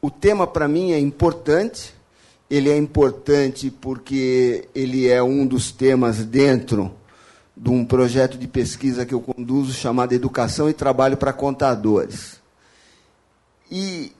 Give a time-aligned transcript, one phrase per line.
[0.00, 1.94] o tema para mim é importante.
[2.50, 6.90] Ele é importante porque ele é um dos temas dentro
[7.56, 12.40] de um projeto de pesquisa que eu conduzo chamado Educação e Trabalho para Contadores.
[13.70, 14.12] E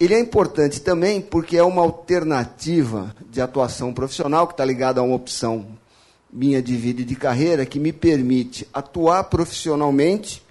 [0.00, 5.04] ele é importante também porque é uma alternativa de atuação profissional que está ligada a
[5.04, 5.66] uma opção
[6.32, 10.42] minha de vida e de carreira que me permite atuar profissionalmente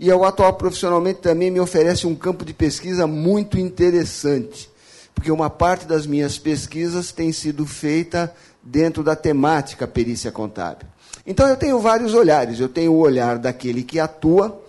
[0.00, 4.70] e ao atuar profissionalmente também me oferece um campo de pesquisa muito interessante,
[5.14, 10.88] porque uma parte das minhas pesquisas tem sido feita dentro da temática perícia contábil.
[11.26, 12.58] Então eu tenho vários olhares.
[12.58, 14.64] Eu tenho o olhar daquele que atua,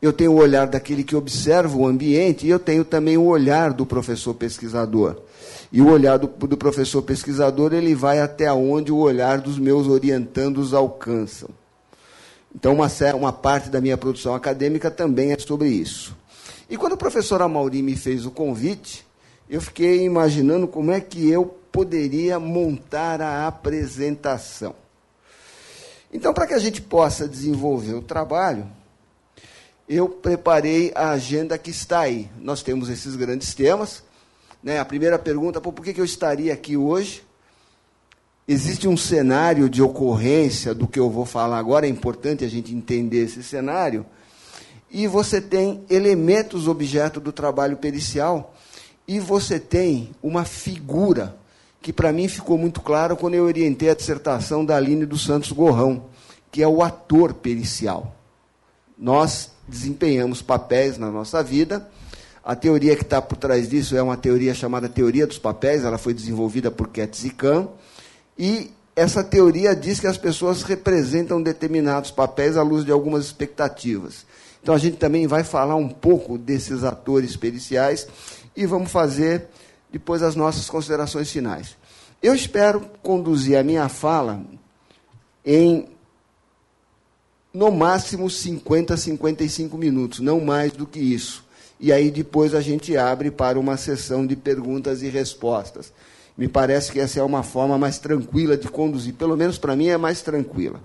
[0.00, 3.72] eu tenho o olhar daquele que observa o ambiente e eu tenho também o olhar
[3.72, 5.16] do professor pesquisador.
[5.72, 9.88] E o olhar do, do professor pesquisador ele vai até onde o olhar dos meus
[9.88, 11.50] orientandos alcançam.
[12.56, 16.16] Então, uma, uma parte da minha produção acadêmica também é sobre isso.
[16.70, 19.06] E quando o professor Amauri me fez o convite,
[19.46, 24.74] eu fiquei imaginando como é que eu poderia montar a apresentação.
[26.10, 28.66] Então, para que a gente possa desenvolver o trabalho,
[29.86, 32.30] eu preparei a agenda que está aí.
[32.40, 34.02] Nós temos esses grandes temas.
[34.62, 34.80] Né?
[34.80, 37.22] A primeira pergunta, por que, que eu estaria aqui hoje?
[38.48, 42.72] Existe um cenário de ocorrência do que eu vou falar agora, é importante a gente
[42.72, 44.06] entender esse cenário.
[44.88, 48.54] E você tem elementos objeto do trabalho pericial,
[49.08, 51.36] e você tem uma figura
[51.82, 55.50] que para mim ficou muito claro quando eu orientei a dissertação da Aline dos Santos
[55.50, 56.04] Gorrão,
[56.50, 58.14] que é o ator pericial.
[58.96, 61.88] Nós desempenhamos papéis na nossa vida.
[62.44, 65.98] A teoria que está por trás disso é uma teoria chamada teoria dos papéis, ela
[65.98, 67.66] foi desenvolvida por Ketz Kahn,
[68.38, 74.24] e essa teoria diz que as pessoas representam determinados papéis à luz de algumas expectativas.
[74.62, 78.08] Então a gente também vai falar um pouco desses atores periciais
[78.56, 79.48] e vamos fazer
[79.92, 81.76] depois as nossas considerações finais.
[82.22, 84.42] Eu espero conduzir a minha fala
[85.44, 85.88] em
[87.52, 91.44] no máximo 50, 55 minutos, não mais do que isso.
[91.78, 95.92] E aí depois a gente abre para uma sessão de perguntas e respostas.
[96.36, 99.88] Me parece que essa é uma forma mais tranquila de conduzir, pelo menos para mim
[99.88, 100.80] é mais tranquila.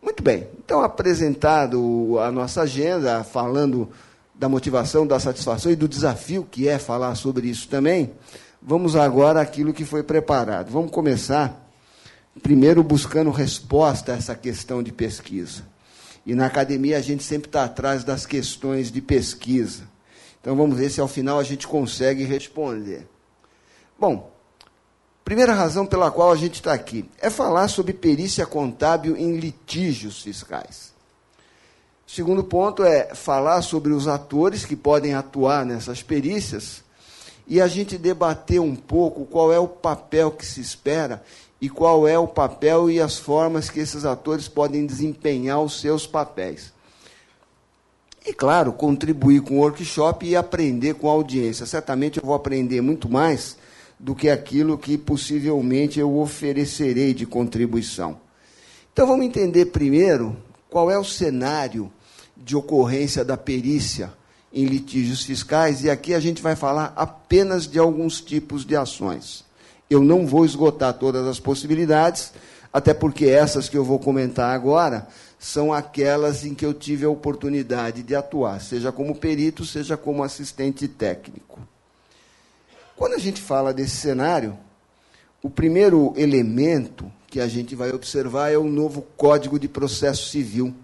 [0.00, 3.88] Muito bem, então apresentado a nossa agenda, falando
[4.34, 8.12] da motivação, da satisfação e do desafio que é falar sobre isso também,
[8.62, 10.70] vamos agora àquilo que foi preparado.
[10.70, 11.68] Vamos começar,
[12.42, 15.62] primeiro, buscando resposta a essa questão de pesquisa.
[16.24, 19.82] E na academia a gente sempre está atrás das questões de pesquisa.
[20.40, 23.06] Então vamos ver se ao final a gente consegue responder.
[23.98, 24.30] Bom,
[25.24, 30.22] primeira razão pela qual a gente está aqui é falar sobre perícia contábil em litígios
[30.22, 30.92] fiscais.
[32.06, 36.82] Segundo ponto é falar sobre os atores que podem atuar nessas perícias
[37.46, 41.22] e a gente debater um pouco qual é o papel que se espera
[41.60, 46.06] e qual é o papel e as formas que esses atores podem desempenhar os seus
[46.06, 46.72] papéis.
[48.26, 51.64] E, claro, contribuir com o workshop e aprender com a audiência.
[51.64, 53.56] Certamente eu vou aprender muito mais
[54.00, 58.18] do que aquilo que possivelmente eu oferecerei de contribuição.
[58.90, 60.34] Então vamos entender primeiro
[60.70, 61.92] qual é o cenário
[62.34, 64.10] de ocorrência da perícia
[64.52, 69.44] em litígios fiscais, e aqui a gente vai falar apenas de alguns tipos de ações.
[69.88, 72.32] Eu não vou esgotar todas as possibilidades,
[72.72, 75.06] até porque essas que eu vou comentar agora
[75.38, 80.24] são aquelas em que eu tive a oportunidade de atuar, seja como perito, seja como
[80.24, 81.60] assistente técnico.
[83.00, 84.58] Quando a gente fala desse cenário,
[85.42, 90.74] o primeiro elemento que a gente vai observar é o novo Código de Processo Civil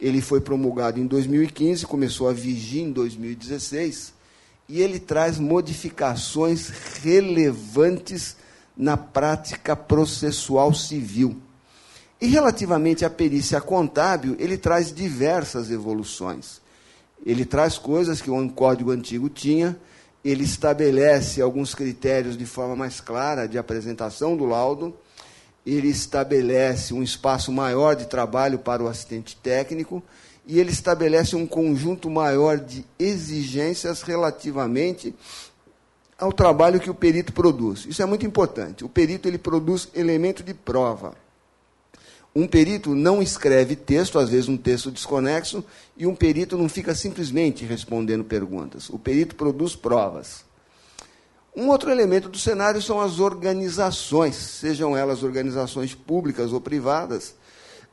[0.00, 4.12] ele foi promulgado em 2015, começou a vigir em 2016,
[4.68, 6.70] e ele traz modificações
[7.04, 8.36] relevantes
[8.76, 11.36] na prática processual civil.
[12.20, 16.60] E relativamente à perícia contábil, ele traz diversas evoluções.
[17.24, 19.78] Ele traz coisas que o código antigo tinha,
[20.24, 24.96] ele estabelece alguns critérios de forma mais clara de apresentação do laudo,
[25.66, 30.02] ele estabelece um espaço maior de trabalho para o assistente técnico
[30.46, 35.14] e ele estabelece um conjunto maior de exigências relativamente
[36.18, 37.86] ao trabalho que o perito produz.
[37.86, 38.84] Isso é muito importante.
[38.84, 41.14] O perito ele produz elemento de prova.
[42.34, 45.64] Um perito não escreve texto, às vezes um texto desconexo,
[45.96, 48.90] e um perito não fica simplesmente respondendo perguntas.
[48.90, 50.44] O perito produz provas.
[51.54, 57.36] Um outro elemento do cenário são as organizações, sejam elas organizações públicas ou privadas,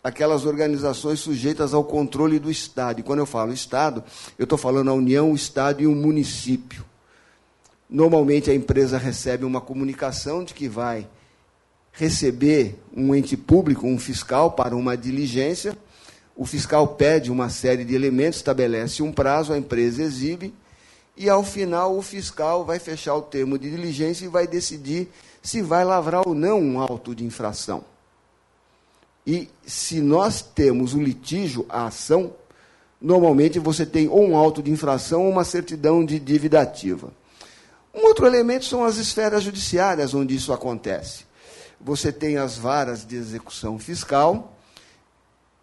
[0.03, 2.99] aquelas organizações sujeitas ao controle do Estado.
[2.99, 4.03] E quando eu falo Estado,
[4.39, 6.83] eu estou falando a União, o Estado e o município.
[7.87, 11.07] Normalmente a empresa recebe uma comunicação de que vai
[11.91, 15.77] receber um ente público, um fiscal, para uma diligência.
[16.35, 20.53] O fiscal pede uma série de elementos, estabelece um prazo, a empresa exibe,
[21.15, 25.09] e ao final o fiscal vai fechar o termo de diligência e vai decidir
[25.41, 27.83] se vai lavrar ou não um auto de infração.
[29.25, 32.33] E se nós temos o litígio, a ação,
[32.99, 37.11] normalmente você tem ou um auto de infração ou uma certidão de dívida ativa.
[37.93, 41.25] Um outro elemento são as esferas judiciárias onde isso acontece.
[41.83, 44.55] Você tem as varas de execução fiscal,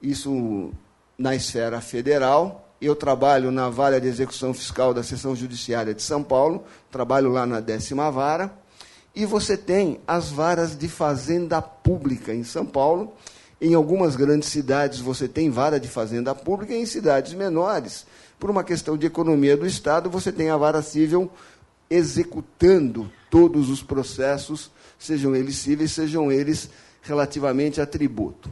[0.03, 0.73] isso
[1.17, 2.75] na esfera federal.
[2.81, 7.47] Eu trabalho na vara de execução fiscal da seção judiciária de São Paulo, trabalho lá
[7.47, 8.53] na décima vara.
[9.15, 13.13] E você tem as varas de fazenda pública em São Paulo.
[13.61, 18.07] Em algumas grandes cidades você tem vara de fazenda pública, e em cidades menores,
[18.39, 21.31] por uma questão de economia do Estado, você tem a vara civil
[21.91, 26.69] executando todos os processos, sejam eles cíveis, sejam eles
[27.03, 28.51] relativamente a tributo.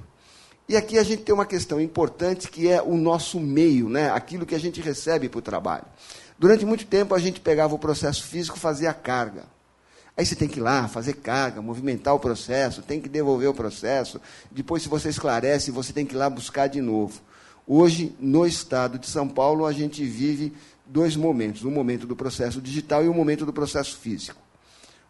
[0.68, 4.10] E aqui a gente tem uma questão importante que é o nosso meio, né?
[4.10, 5.84] aquilo que a gente recebe para o trabalho.
[6.38, 9.44] Durante muito tempo a gente pegava o processo físico fazia a carga.
[10.16, 13.54] Aí você tem que ir lá, fazer carga, movimentar o processo, tem que devolver o
[13.54, 14.18] processo.
[14.50, 17.20] Depois, se você esclarece, você tem que ir lá buscar de novo.
[17.66, 20.54] Hoje, no estado de São Paulo, a gente vive
[20.86, 24.40] dois momentos: o momento do processo digital e o momento do processo físico.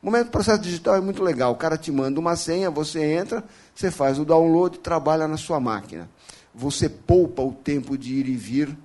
[0.06, 1.50] O momento do processo digital é muito legal.
[1.50, 3.42] O cara te manda uma senha, você entra,
[3.74, 6.08] você faz o download e trabalha na sua máquina.
[6.54, 8.78] Você poupa o tempo de ir e vir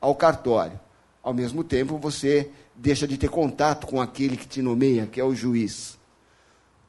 [0.00, 0.80] ao cartório.
[1.22, 5.24] Ao mesmo tempo, você deixa de ter contato com aquele que te nomeia, que é
[5.24, 5.96] o juiz.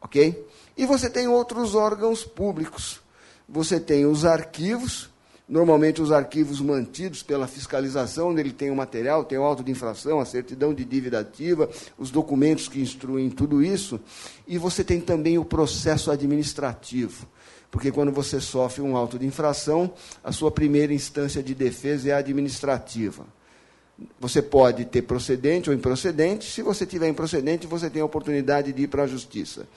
[0.02, 0.50] Ok?
[0.76, 3.04] E você tem outros órgãos públicos.
[3.48, 5.12] Você tem os arquivos,
[5.48, 9.72] normalmente os arquivos mantidos pela fiscalização, onde ele tem o material, tem o auto de
[9.72, 14.00] infração, a certidão de dívida ativa, os documentos que instruem tudo isso.
[14.48, 17.28] E você tem também o processo administrativo.
[17.70, 19.92] Porque quando você sofre um auto de infração,
[20.24, 23.26] a sua primeira instância de defesa é a administrativa.
[24.20, 26.50] Você pode ter procedente ou improcedente.
[26.50, 29.68] Se você tiver improcedente, você tem a oportunidade de ir para a justiça.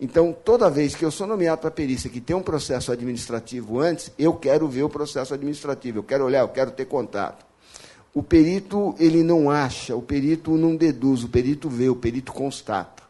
[0.00, 4.12] Então, toda vez que eu sou nomeado para perícia que tem um processo administrativo antes,
[4.16, 7.44] eu quero ver o processo administrativo, eu quero olhar, eu quero ter contato.
[8.14, 13.02] O perito, ele não acha, o perito não deduz, o perito vê, o perito constata.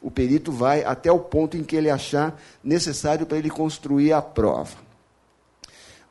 [0.00, 4.22] O perito vai até o ponto em que ele achar necessário para ele construir a
[4.22, 4.76] prova.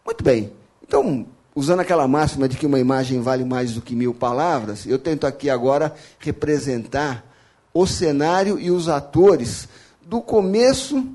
[0.06, 0.52] Muito bem.
[0.86, 1.26] Então,
[1.56, 5.26] usando aquela máxima de que uma imagem vale mais do que mil palavras, eu tento
[5.26, 7.26] aqui agora representar
[7.74, 9.68] o cenário e os atores
[10.10, 11.06] do começo,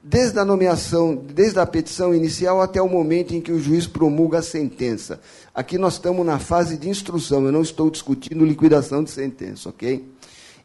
[0.00, 4.38] desde a nomeação, desde a petição inicial até o momento em que o juiz promulga
[4.38, 5.20] a sentença.
[5.52, 10.08] Aqui nós estamos na fase de instrução, eu não estou discutindo liquidação de sentença, ok?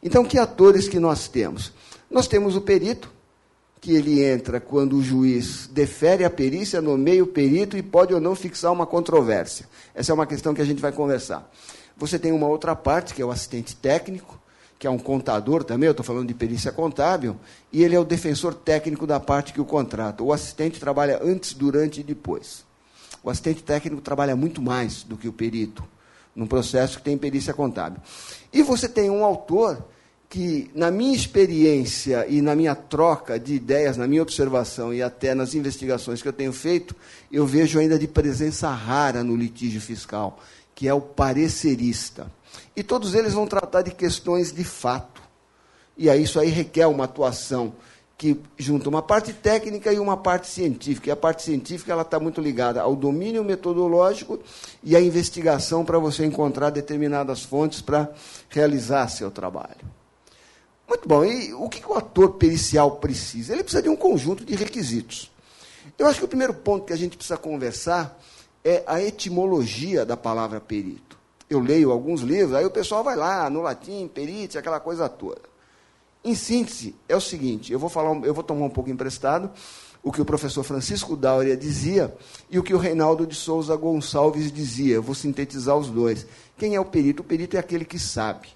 [0.00, 1.72] Então, que atores que nós temos?
[2.08, 3.12] Nós temos o perito,
[3.80, 8.20] que ele entra quando o juiz defere a perícia, nomeia o perito e pode ou
[8.20, 9.66] não fixar uma controvérsia.
[9.92, 11.50] Essa é uma questão que a gente vai conversar.
[11.96, 14.38] Você tem uma outra parte, que é o assistente técnico,
[14.78, 17.36] que é um contador também, eu estou falando de perícia contábil,
[17.72, 20.22] e ele é o defensor técnico da parte que o contrata.
[20.22, 22.64] O assistente trabalha antes, durante e depois.
[23.22, 25.82] O assistente técnico trabalha muito mais do que o perito,
[26.36, 28.00] num processo que tem perícia contábil.
[28.52, 29.82] E você tem um autor
[30.28, 35.32] que, na minha experiência e na minha troca de ideias, na minha observação e até
[35.34, 36.94] nas investigações que eu tenho feito,
[37.30, 40.40] eu vejo ainda de presença rara no litígio fiscal,
[40.74, 42.26] que é o parecerista.
[42.74, 45.22] E todos eles vão tratar de questões de fato.
[45.96, 47.72] E aí isso aí requer uma atuação
[48.16, 51.08] que junta uma parte técnica e uma parte científica.
[51.08, 54.38] E a parte científica ela está muito ligada ao domínio metodológico
[54.82, 58.08] e à investigação para você encontrar determinadas fontes para
[58.48, 59.84] realizar seu trabalho.
[60.88, 61.24] Muito bom.
[61.24, 63.52] E o que o ator pericial precisa?
[63.52, 65.30] Ele precisa de um conjunto de requisitos.
[65.98, 68.18] Eu acho que o primeiro ponto que a gente precisa conversar
[68.64, 71.13] é a etimologia da palavra perito.
[71.48, 75.42] Eu leio alguns livros, aí o pessoal vai lá no latim, perite, aquela coisa toda.
[76.24, 79.50] Em síntese, é o seguinte: eu vou falar, eu vou tomar um pouco emprestado
[80.02, 82.14] o que o professor Francisco Dáurea dizia
[82.50, 84.96] e o que o Reinaldo de Souza Gonçalves dizia.
[84.96, 86.26] Eu vou sintetizar os dois.
[86.58, 87.22] Quem é o perito?
[87.22, 88.48] O perito é aquele que sabe.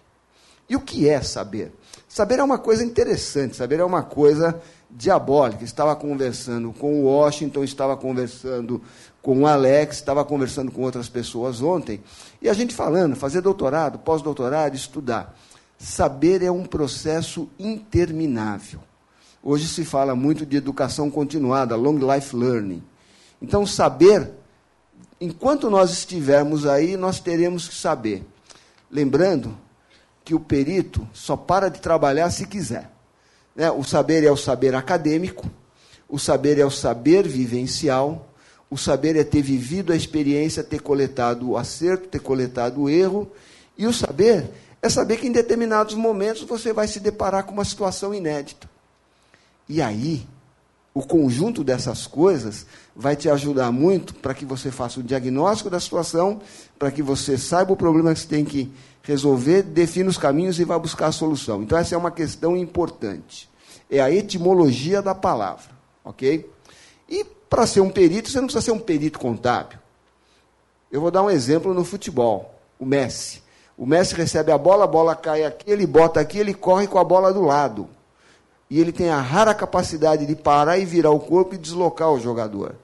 [0.68, 1.72] E o que é saber?
[2.08, 4.60] Saber é uma coisa interessante, saber é uma coisa
[4.90, 5.64] diabólica.
[5.64, 8.82] Estava conversando com o Washington, estava conversando
[9.22, 12.00] com o Alex, estava conversando com outras pessoas ontem,
[12.40, 15.36] e a gente falando, fazer doutorado, pós-doutorado, estudar.
[15.78, 18.80] Saber é um processo interminável.
[19.42, 22.82] Hoje se fala muito de educação continuada, long life learning.
[23.40, 24.30] Então, saber,
[25.20, 28.26] enquanto nós estivermos aí, nós teremos que saber.
[28.90, 29.56] Lembrando
[30.28, 32.90] que o perito só para de trabalhar se quiser.
[33.56, 33.70] Né?
[33.70, 35.50] O saber é o saber acadêmico,
[36.06, 38.28] o saber é o saber vivencial,
[38.68, 43.26] o saber é ter vivido a experiência, ter coletado o acerto, ter coletado o erro,
[43.78, 44.50] e o saber
[44.82, 48.68] é saber que em determinados momentos você vai se deparar com uma situação inédita.
[49.66, 50.26] E aí,
[50.92, 55.80] o conjunto dessas coisas vai te ajudar muito para que você faça o diagnóstico da
[55.80, 56.42] situação,
[56.78, 58.70] para que você saiba o problema que você tem que
[59.08, 61.62] resolver, defina os caminhos e vá buscar a solução.
[61.62, 63.48] Então, essa é uma questão importante.
[63.90, 65.70] É a etimologia da palavra,
[66.04, 66.48] ok?
[67.08, 69.78] E para ser um perito, você não precisa ser um perito contábil.
[70.92, 72.54] Eu vou dar um exemplo no futebol.
[72.78, 73.42] O Messi.
[73.78, 76.98] O Messi recebe a bola, a bola cai aqui, ele bota aqui, ele corre com
[76.98, 77.88] a bola do lado.
[78.68, 82.20] E ele tem a rara capacidade de parar e virar o corpo e deslocar o
[82.20, 82.74] jogador.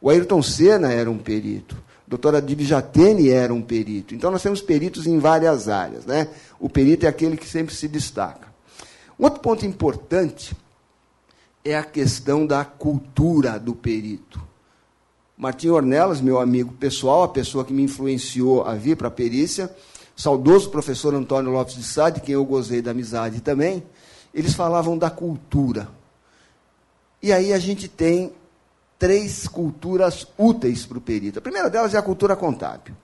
[0.00, 1.76] O Ayrton Senna era um perito.
[2.12, 4.14] Doutora Dib Jatene era um perito.
[4.14, 6.04] Então nós temos peritos em várias áreas.
[6.04, 6.28] Né?
[6.60, 8.52] O perito é aquele que sempre se destaca.
[9.18, 10.54] Outro ponto importante
[11.64, 14.38] é a questão da cultura do perito.
[15.38, 19.74] Martim Ornelas, meu amigo pessoal, a pessoa que me influenciou a vir para a perícia,
[20.14, 23.82] saudoso professor Antônio Lopes de Sá, de quem eu gozei da amizade também,
[24.34, 25.88] eles falavam da cultura.
[27.22, 28.34] E aí a gente tem
[29.02, 31.40] três culturas úteis para o perito.
[31.40, 32.94] A primeira delas é a cultura contábil.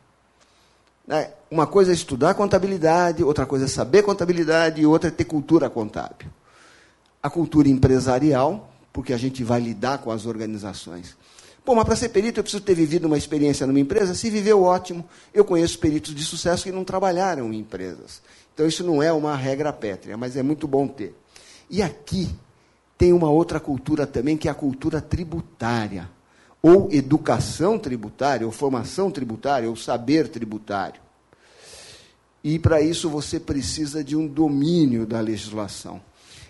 [1.04, 1.32] Né?
[1.50, 5.68] Uma coisa é estudar contabilidade, outra coisa é saber contabilidade e outra é ter cultura
[5.68, 6.28] contábil
[7.22, 11.16] a cultura empresarial, porque a gente vai lidar com as organizações.
[11.64, 14.14] Pô, mas para ser perito eu preciso ter vivido uma experiência numa empresa?
[14.14, 15.04] Se viveu, ótimo.
[15.34, 18.22] Eu conheço peritos de sucesso que não trabalharam em empresas.
[18.54, 21.14] Então isso não é uma regra pétrea, mas é muito bom ter.
[21.68, 22.30] E aqui
[22.98, 26.10] tem uma outra cultura também, que é a cultura tributária,
[26.60, 31.00] ou educação tributária, ou formação tributária, ou saber tributário.
[32.42, 36.00] E para isso você precisa de um domínio da legislação.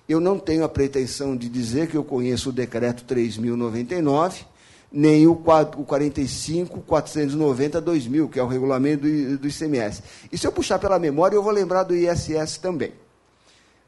[0.09, 4.47] Eu não tenho a pretensão de dizer que eu conheço o decreto 3099,
[4.91, 10.03] nem o 45.490-2000, que é o regulamento do, ICMS.
[10.33, 12.95] E se eu puxar pela memória, eu vou lembrar do ISS também.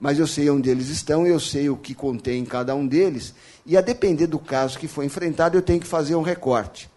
[0.01, 3.35] Mas eu sei onde eles estão, eu sei o que contém cada um deles,
[3.67, 6.91] e a depender do caso que for enfrentado, eu tenho que fazer um recorte.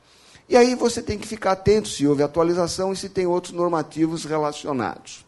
[0.47, 4.23] E aí você tem que ficar atento se houve atualização e se tem outros normativos
[4.23, 5.25] relacionados.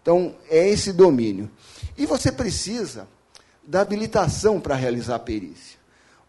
[0.00, 1.50] Então, é esse domínio.
[1.98, 3.08] E você precisa
[3.66, 5.76] da habilitação para realizar a perícia.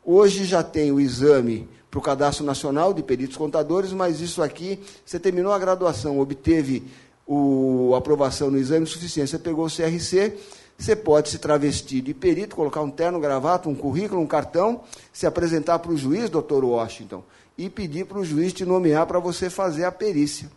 [0.03, 4.79] Hoje já tem o exame para o Cadastro Nacional de Peritos Contadores, mas isso aqui,
[5.05, 6.83] você terminou a graduação, obteve
[7.29, 10.33] a aprovação no exame de suficiência, pegou o CRC,
[10.77, 14.81] você pode se travestir de perito, colocar um terno, gravata, um currículo, um cartão,
[15.11, 17.23] se apresentar para o juiz, doutor Washington,
[17.57, 20.51] e pedir para o juiz te nomear para você fazer a perícia.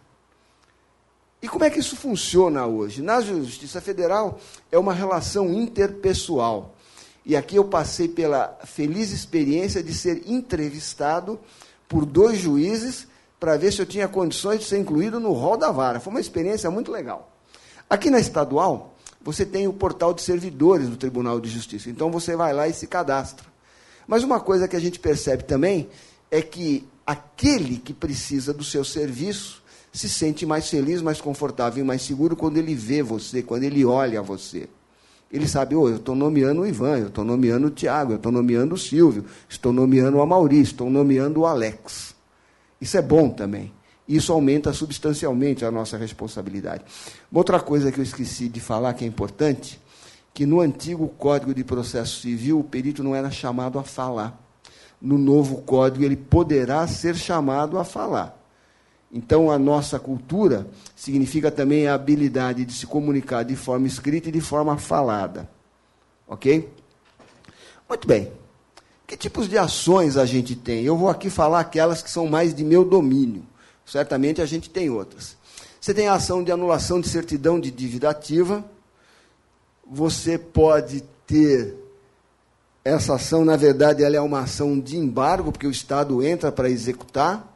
[1.43, 3.01] E como é que isso funciona hoje?
[3.01, 4.39] Na Justiça Federal
[4.71, 6.75] é uma relação interpessoal.
[7.25, 11.41] E aqui eu passei pela feliz experiência de ser entrevistado
[11.89, 13.09] por dois juízes
[13.39, 15.99] para ver se eu tinha condições de ser incluído no rol da vara.
[15.99, 17.33] Foi uma experiência muito legal.
[17.89, 18.90] Aqui na estadual,
[19.23, 21.91] você tem o portal de servidores do Tribunal de Justiça.
[21.91, 23.47] Então você vai lá e se cadastra.
[24.07, 25.89] Mas uma coisa que a gente percebe também
[26.31, 29.63] é que aquele que precisa do seu serviço
[29.93, 33.85] se sente mais feliz, mais confortável e mais seguro quando ele vê você, quando ele
[33.85, 34.69] olha você.
[35.31, 38.33] Ele sabe, oh, eu estou nomeando o Ivan, eu estou nomeando o Tiago, eu estou
[38.33, 42.15] nomeando o Silvio, estou nomeando o Amaury, estou nomeando o Alex.
[42.81, 43.73] Isso é bom também.
[44.11, 46.83] Isso aumenta substancialmente a nossa responsabilidade.
[47.33, 49.81] Outra coisa que eu esqueci de falar, que é importante,
[50.35, 54.37] que no antigo Código de Processo Civil, o perito não era chamado a falar.
[55.01, 58.37] No novo Código, ele poderá ser chamado a falar.
[59.13, 64.33] Então, a nossa cultura significa também a habilidade de se comunicar de forma escrita e
[64.33, 65.49] de forma falada.
[66.27, 66.69] Ok?
[67.89, 68.33] Muito bem.
[69.07, 70.83] Que tipos de ações a gente tem?
[70.83, 73.45] Eu vou aqui falar aquelas que são mais de meu domínio.
[73.85, 75.37] Certamente a gente tem outras.
[75.81, 78.65] Você tem a ação de anulação de certidão de dívida ativa.
[79.91, 81.75] Você pode ter
[82.85, 86.71] essa ação, na verdade, ela é uma ação de embargo, porque o Estado entra para
[86.71, 87.51] executar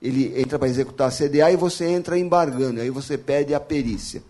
[0.00, 4.22] ele entra para executar a CDA e você entra embargando, aí você pede a perícia.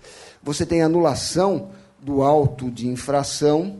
[0.42, 3.78] Você tem anulação do auto de infração,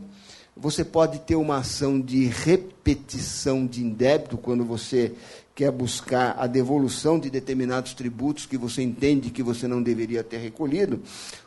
[0.55, 5.13] você pode ter uma ação de repetição de indébito, quando você
[5.57, 10.37] quer buscar a devolução de determinados tributos que você entende que você não deveria ter
[10.37, 11.01] recolhido,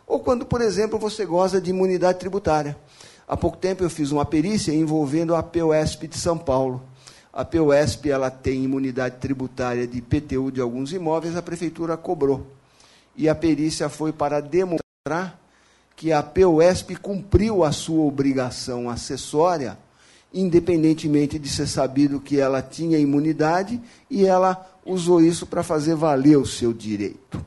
[0.05, 2.77] ou quando, por exemplo, você goza de imunidade tributária.
[3.29, 6.83] Há pouco tempo eu fiz uma perícia envolvendo a POSP de São Paulo.
[7.33, 12.45] A POSP ela tem imunidade tributária de IPTU de alguns imóveis, a prefeitura cobrou.
[13.15, 15.41] E a perícia foi para demonstrar
[15.95, 19.79] que a POSP cumpriu a sua obrigação acessória,
[20.33, 26.39] independentemente de ser sabido que ela tinha imunidade, e ela usou isso para fazer valer
[26.39, 27.45] o seu direito.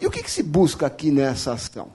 [0.00, 1.88] E o que, que se busca aqui nessa ação?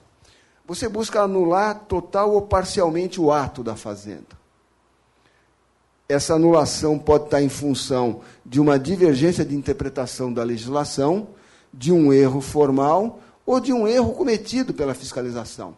[0.66, 4.40] Você busca anular total ou parcialmente o ato da fazenda.
[6.08, 11.28] Essa anulação pode estar em função de uma divergência de interpretação da legislação,
[11.74, 15.76] de um erro formal ou de um erro cometido pela fiscalização.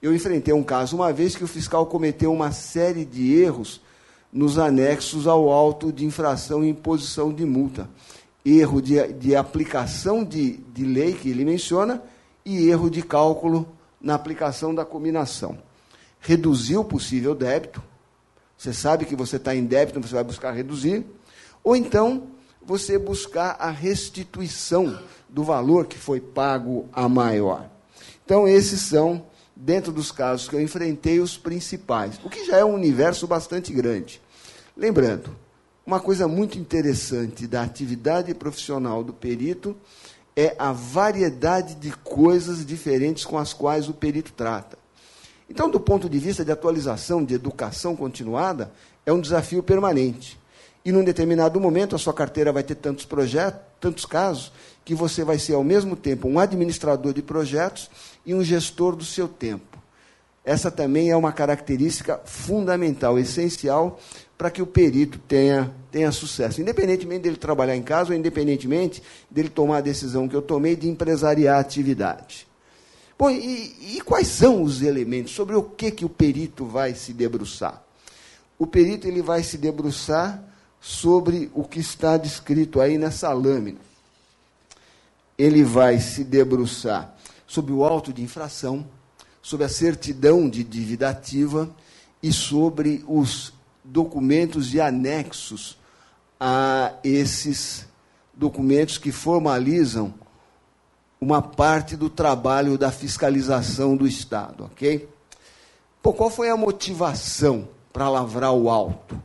[0.00, 3.80] Eu enfrentei um caso uma vez que o fiscal cometeu uma série de erros
[4.36, 7.88] nos anexos ao auto de infração e imposição de multa.
[8.44, 12.02] Erro de, de aplicação de, de lei, que ele menciona,
[12.44, 13.66] e erro de cálculo
[13.98, 15.56] na aplicação da combinação.
[16.20, 17.82] Reduziu o possível débito,
[18.58, 21.04] você sabe que você está em débito, você vai buscar reduzir.
[21.64, 22.24] Ou então,
[22.62, 24.98] você buscar a restituição
[25.30, 27.70] do valor que foi pago a maior.
[28.24, 29.24] Então, esses são,
[29.54, 32.20] dentro dos casos que eu enfrentei, os principais.
[32.22, 34.20] O que já é um universo bastante grande.
[34.76, 35.34] Lembrando,
[35.86, 39.74] uma coisa muito interessante da atividade profissional do perito
[40.36, 44.76] é a variedade de coisas diferentes com as quais o perito trata.
[45.48, 48.70] Então, do ponto de vista de atualização, de educação continuada,
[49.06, 50.38] é um desafio permanente.
[50.84, 54.52] E num determinado momento a sua carteira vai ter tantos projetos, tantos casos,
[54.84, 57.88] que você vai ser ao mesmo tempo um administrador de projetos
[58.26, 59.78] e um gestor do seu tempo.
[60.44, 63.98] Essa também é uma característica fundamental, essencial,
[64.36, 66.60] para que o perito tenha, tenha sucesso.
[66.60, 70.88] Independentemente dele trabalhar em casa ou independentemente dele tomar a decisão que eu tomei de
[70.88, 72.46] empresariar a atividade.
[73.18, 75.32] Bom, e, e, quais são os elementos?
[75.32, 77.82] Sobre o que, que o perito vai se debruçar?
[78.58, 80.42] O perito ele vai se debruçar
[80.78, 83.80] sobre o que está descrito aí nessa lâmina.
[85.38, 87.14] Ele vai se debruçar
[87.46, 88.86] sobre o auto de infração,
[89.40, 91.74] sobre a certidão de dívida ativa
[92.22, 93.55] e sobre os
[93.86, 95.78] documentos e anexos
[96.38, 97.86] a esses
[98.34, 100.12] documentos que formalizam
[101.20, 105.08] uma parte do trabalho da fiscalização do Estado, ok?
[106.02, 109.20] Pô, qual foi a motivação para lavrar o alto?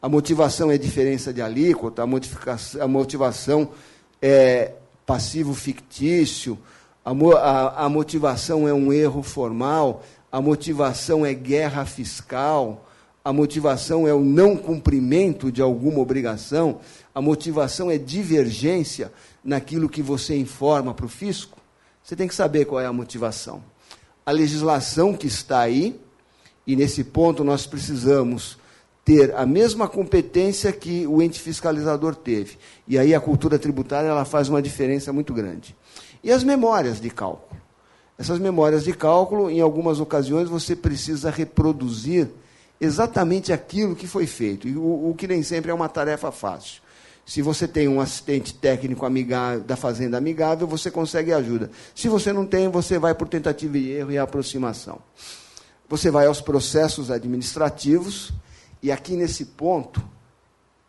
[0.00, 3.70] A motivação é diferença de alíquota, a, a motivação
[4.22, 6.56] é passivo fictício,
[7.04, 12.85] a, a, a motivação é um erro formal, a motivação é guerra fiscal,
[13.26, 16.78] a motivação é o não cumprimento de alguma obrigação,
[17.12, 19.12] a motivação é divergência
[19.42, 21.58] naquilo que você informa para o fisco,
[22.00, 23.64] você tem que saber qual é a motivação.
[24.24, 26.00] A legislação que está aí,
[26.64, 28.58] e nesse ponto nós precisamos
[29.04, 32.56] ter a mesma competência que o ente fiscalizador teve.
[32.86, 35.74] E aí a cultura tributária ela faz uma diferença muito grande.
[36.22, 37.60] E as memórias de cálculo.
[38.16, 42.30] Essas memórias de cálculo, em algumas ocasiões, você precisa reproduzir
[42.80, 46.82] exatamente aquilo que foi feito, e o, o que nem sempre é uma tarefa fácil.
[47.24, 51.70] Se você tem um assistente técnico amigável, da fazenda amigável, você consegue ajuda.
[51.92, 55.00] Se você não tem, você vai por tentativa e erro e aproximação.
[55.88, 58.32] Você vai aos processos administrativos,
[58.80, 60.00] e aqui nesse ponto,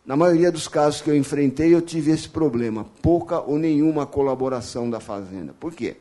[0.05, 4.89] na maioria dos casos que eu enfrentei, eu tive esse problema: pouca ou nenhuma colaboração
[4.89, 5.55] da fazenda.
[5.59, 5.97] Por quê?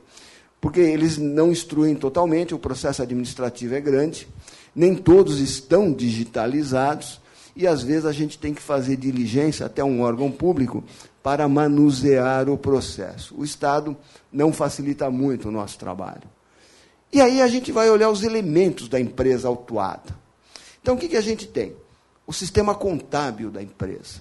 [0.61, 4.29] Porque eles não instruem totalmente, o processo administrativo é grande,
[4.77, 7.19] nem todos estão digitalizados
[7.57, 10.85] e às vezes a gente tem que fazer diligência até um órgão público
[11.23, 13.35] para manusear o processo.
[13.39, 13.97] O Estado
[14.31, 16.25] não facilita muito o nosso trabalho.
[17.11, 20.15] E aí a gente vai olhar os elementos da empresa autuada.
[20.83, 21.75] Então o que, que a gente tem?
[22.27, 24.21] O sistema contábil da empresa.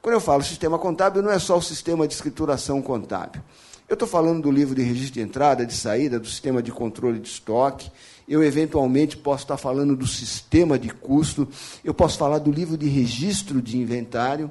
[0.00, 3.42] Quando eu falo sistema contábil, não é só o sistema de escrituração contábil.
[3.88, 7.20] Eu estou falando do livro de registro de entrada, de saída, do sistema de controle
[7.20, 7.88] de estoque,
[8.28, 11.48] eu eventualmente posso estar falando do sistema de custo,
[11.84, 14.50] eu posso falar do livro de registro de inventário,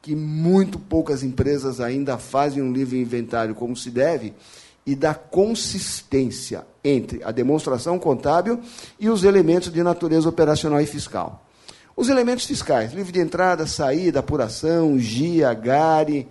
[0.00, 4.32] que muito poucas empresas ainda fazem um livro de inventário como se deve,
[4.86, 8.60] e da consistência entre a demonstração contábil
[8.98, 11.46] e os elementos de natureza operacional e fiscal.
[11.94, 16.26] Os elementos fiscais, livro de entrada, saída, apuração, GIA, GARI,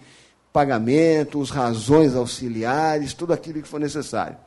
[0.52, 4.38] pagamentos, razões auxiliares, tudo aquilo que for necessário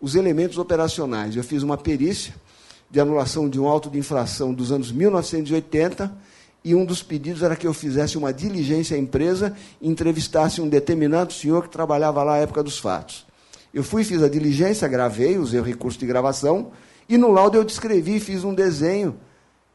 [0.00, 1.36] os elementos operacionais.
[1.36, 2.34] Eu fiz uma perícia
[2.90, 6.10] de anulação de um auto de infração dos anos 1980
[6.64, 10.68] e um dos pedidos era que eu fizesse uma diligência à empresa e entrevistasse um
[10.68, 13.26] determinado senhor que trabalhava lá à época dos fatos.
[13.72, 16.72] Eu fui, fiz a diligência, gravei, usei o recurso de gravação,
[17.08, 19.16] e no laudo eu descrevi, fiz um desenho,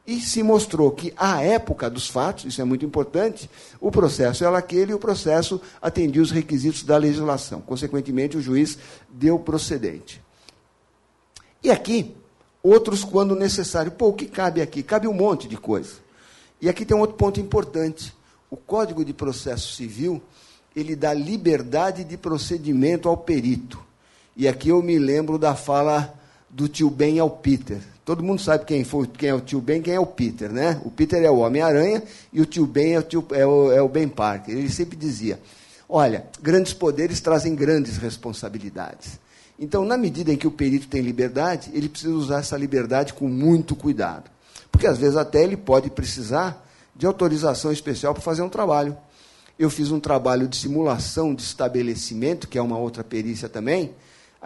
[0.06, 4.56] e se mostrou que, à época dos fatos, isso é muito importante, o processo era
[4.56, 7.60] aquele e o processo atendia os requisitos da legislação.
[7.60, 8.78] Consequentemente, o juiz
[9.10, 10.22] deu procedente.
[11.62, 12.14] E aqui,
[12.62, 13.90] outros quando necessário.
[13.90, 14.82] Pô, o que cabe aqui?
[14.82, 15.94] Cabe um monte de coisa.
[16.60, 18.14] E aqui tem um outro ponto importante.
[18.48, 20.22] O Código de Processo Civil,
[20.74, 23.84] ele dá liberdade de procedimento ao perito.
[24.36, 26.14] E aqui eu me lembro da fala
[26.56, 27.78] do tio Ben ao Peter.
[28.02, 30.80] Todo mundo sabe quem, foi, quem é o tio Ben, quem é o Peter, né?
[30.86, 33.82] O Peter é o Homem-Aranha e o tio Ben é o, tio, é, o, é
[33.82, 34.56] o Ben Parker.
[34.56, 35.38] Ele sempre dizia:
[35.86, 39.20] olha, grandes poderes trazem grandes responsabilidades.
[39.58, 43.28] Então, na medida em que o perito tem liberdade, ele precisa usar essa liberdade com
[43.28, 44.30] muito cuidado.
[44.72, 48.96] Porque às vezes até ele pode precisar de autorização especial para fazer um trabalho.
[49.58, 53.94] Eu fiz um trabalho de simulação de estabelecimento, que é uma outra perícia também,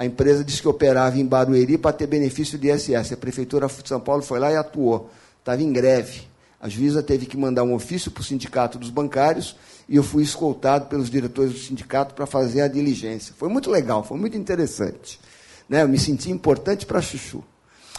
[0.01, 3.13] a empresa disse que operava em Barueri para ter benefício de ISS.
[3.13, 5.11] A Prefeitura de São Paulo foi lá e atuou.
[5.39, 6.23] Estava em greve.
[6.59, 9.55] A juíza teve que mandar um ofício para o sindicato dos bancários
[9.87, 13.35] e eu fui escoltado pelos diretores do sindicato para fazer a diligência.
[13.37, 15.21] Foi muito legal, foi muito interessante.
[15.69, 15.83] Né?
[15.83, 17.45] Eu me senti importante para Chuchu.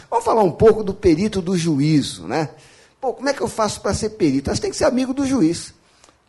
[0.10, 2.28] Vamos falar um pouco do perito do juízo.
[2.28, 2.50] Né?
[3.00, 4.50] Pô, como é que eu faço para ser perito?
[4.50, 5.72] Você tem que ser amigo do juiz.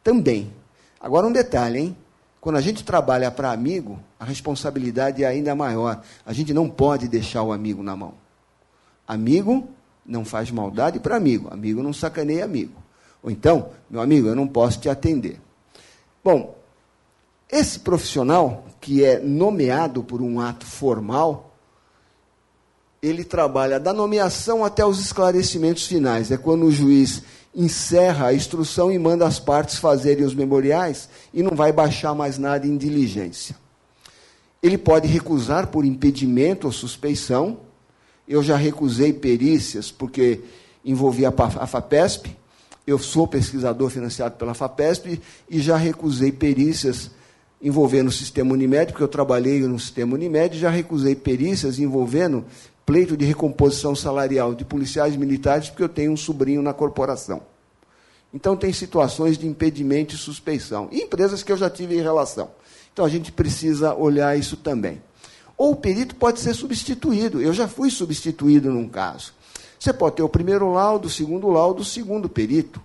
[0.05, 0.53] Também.
[1.01, 1.97] Agora um detalhe, hein?
[2.43, 6.03] Quando a gente trabalha para amigo, a responsabilidade é ainda maior.
[6.27, 8.15] A gente não pode deixar o amigo na mão.
[9.07, 9.69] Amigo
[10.05, 11.47] não faz maldade para amigo.
[11.53, 12.75] Amigo não sacaneia amigo.
[13.23, 15.41] Ou então, meu amigo, eu não posso te atender.
[16.25, 16.59] Bom,
[17.49, 21.55] esse profissional que é nomeado por um ato formal,
[23.01, 26.33] ele trabalha da nomeação até os esclarecimentos finais.
[26.33, 27.23] É quando o juiz
[27.55, 32.39] encerra a instrução e manda as partes fazerem os memoriais e não vai baixar mais
[32.39, 33.55] nada em diligência.
[34.63, 37.59] Ele pode recusar por impedimento ou suspeição.
[38.27, 40.41] Eu já recusei perícias porque
[40.85, 42.37] envolvia a FAPESP.
[42.87, 47.11] Eu sou pesquisador financiado pela FAPESP e já recusei perícias
[47.61, 52.45] envolvendo o sistema Unimed, porque eu trabalhei no sistema Unimed, já recusei perícias envolvendo
[52.85, 57.43] pleito de recomposição salarial de policiais militares, porque eu tenho um sobrinho na corporação.
[58.35, 60.89] Então, tem situações de impedimento e suspeição.
[60.91, 62.51] E empresas que eu já tive em relação.
[62.93, 65.03] Então, a gente precisa olhar isso também.
[65.57, 67.41] Ou o perito pode ser substituído.
[67.41, 69.35] Eu já fui substituído num caso.
[69.79, 72.81] Você pode ter o primeiro laudo, o segundo laudo, o segundo perito.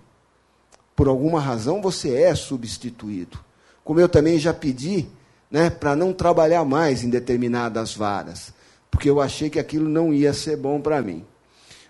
[0.94, 3.38] Por alguma razão, você é substituído.
[3.82, 5.08] Como eu também já pedi
[5.50, 8.52] né, para não trabalhar mais em determinadas varas
[8.90, 11.24] porque eu achei que aquilo não ia ser bom para mim.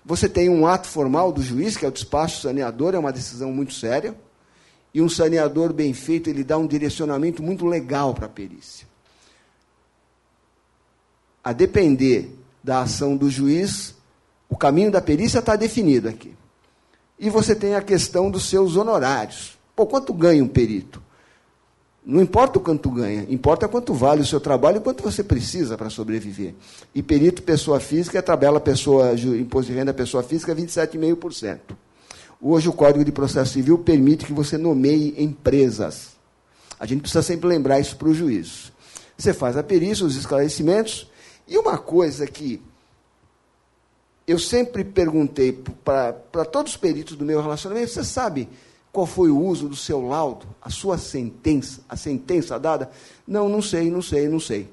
[0.05, 3.53] Você tem um ato formal do juiz, que é o despacho saneador, é uma decisão
[3.53, 4.17] muito séria,
[4.93, 8.87] e um saneador bem feito, ele dá um direcionamento muito legal para a perícia.
[11.45, 13.95] A depender da ação do juiz,
[14.49, 16.35] o caminho da perícia está definido aqui.
[17.19, 19.59] E você tem a questão dos seus honorários.
[19.75, 21.03] Pô, quanto ganha um perito?
[22.09, 25.77] Não importa o quanto ganha, importa quanto vale o seu trabalho e quanto você precisa
[25.77, 26.55] para sobreviver.
[26.95, 31.59] E perito pessoa física, tabela pessoa, imposto de renda pessoa física, 27,5%.
[32.41, 36.13] Hoje o Código de Processo Civil permite que você nomeie empresas.
[36.81, 38.73] A gente precisa sempre lembrar isso para o juiz.
[39.15, 41.11] Você faz a perícia, os esclarecimentos,
[41.47, 42.63] e uma coisa que
[44.27, 45.53] eu sempre perguntei
[45.85, 48.49] para todos os peritos do meu relacionamento, você sabe
[48.93, 52.91] qual foi o uso do seu laudo, a sua sentença, a sentença dada?
[53.27, 54.69] Não, não sei, não sei, não sei.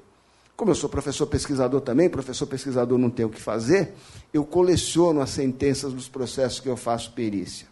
[0.55, 3.93] Como eu sou professor pesquisador também, professor pesquisador não tem o que fazer,
[4.33, 7.67] eu coleciono as sentenças dos processos que eu faço perícia.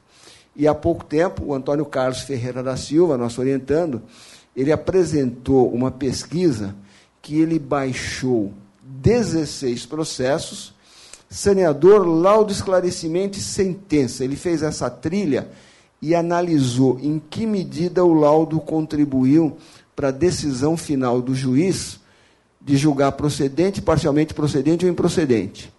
[0.55, 4.01] E há pouco tempo, o Antônio Carlos Ferreira da Silva, nosso orientando,
[4.55, 6.75] ele apresentou uma pesquisa
[7.21, 8.53] que ele baixou
[8.83, 10.73] 16 processos,
[11.29, 14.23] saneador, laudo, esclarecimento e sentença.
[14.23, 15.49] Ele fez essa trilha
[16.03, 19.55] e analisou em que medida o laudo contribuiu
[19.95, 21.97] para a decisão final do juiz
[22.59, 25.71] de julgar procedente, parcialmente procedente ou improcedente.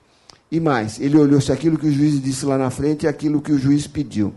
[0.51, 3.43] E mais, ele olhou se aquilo que o juiz disse lá na frente é aquilo
[3.43, 4.33] que o juiz pediu.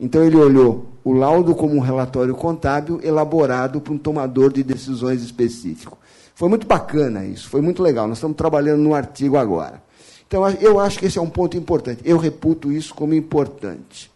[0.00, 5.20] Então ele olhou o laudo como um relatório contábil elaborado por um tomador de decisões
[5.22, 5.98] específico.
[6.34, 8.08] Foi muito bacana isso, foi muito legal.
[8.08, 9.82] Nós estamos trabalhando no artigo agora.
[10.26, 12.00] Então eu acho que esse é um ponto importante.
[12.02, 14.10] Eu reputo isso como importante.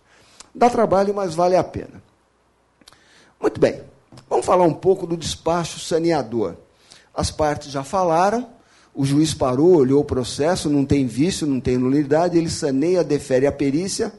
[0.54, 2.02] Dá trabalho, mas vale a pena.
[3.40, 3.82] Muito bem,
[4.28, 6.54] vamos falar um pouco do despacho saneador.
[7.14, 8.48] As partes já falaram,
[8.94, 13.46] o juiz parou, olhou o processo, não tem vício, não tem nulidade, ele saneia, defere
[13.46, 14.12] a perícia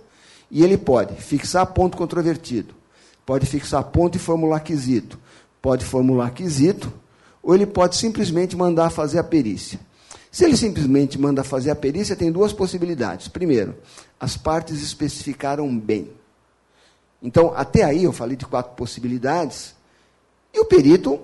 [0.49, 2.73] e ele pode fixar ponto controvertido,
[3.25, 5.19] pode fixar ponto e formular quesito,
[5.61, 6.91] pode formular quesito,
[7.41, 9.79] ou ele pode simplesmente mandar fazer a perícia.
[10.31, 13.27] Se ele simplesmente manda fazer a perícia, tem duas possibilidades.
[13.27, 13.75] Primeiro,
[14.19, 16.09] as partes especificaram bem.
[17.23, 19.73] Então, até aí eu falei de quatro possibilidades,
[20.53, 21.19] e o perito,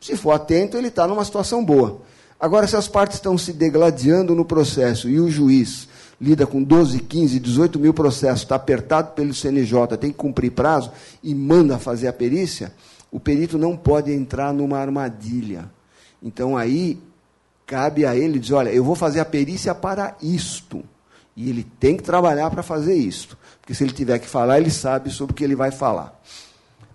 [0.00, 2.02] se for atento, ele está numa situação boa.
[2.38, 5.88] Agora, se as partes estão se degladiando no processo e o juiz
[6.20, 10.90] lida com 12, 15, 18 mil processos, está apertado pelo CNJ, tem que cumprir prazo
[11.22, 12.72] e manda fazer a perícia,
[13.10, 15.70] o perito não pode entrar numa armadilha.
[16.22, 16.98] Então aí
[17.66, 20.82] cabe a ele dizer, olha, eu vou fazer a perícia para isto.
[21.36, 23.36] E ele tem que trabalhar para fazer isto.
[23.64, 26.20] Porque se ele tiver que falar, ele sabe sobre o que ele vai falar.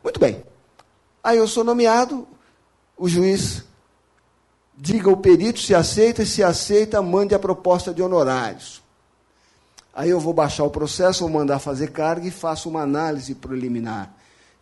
[0.03, 0.43] Muito bem.
[1.23, 2.27] Aí eu sou nomeado,
[2.95, 3.63] o juiz
[4.77, 8.83] diga ao perito se aceita, e se aceita, mande a proposta de honorários.
[9.95, 14.13] Aí eu vou baixar o processo, vou mandar fazer carga e faço uma análise preliminar.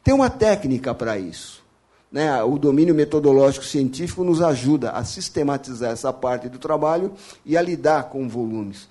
[0.02, 1.62] Tem uma técnica para isso.
[2.10, 2.42] Né?
[2.42, 7.12] O domínio metodológico científico nos ajuda a sistematizar essa parte do trabalho
[7.46, 8.88] e a lidar com volumes.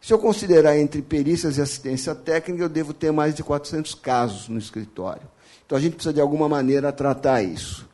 [0.00, 4.48] Se eu considerar entre perícias e assistência técnica, eu devo ter mais de 400 casos
[4.48, 5.22] no escritório.
[5.66, 7.86] Então a gente precisa de alguma maneira tratar isso.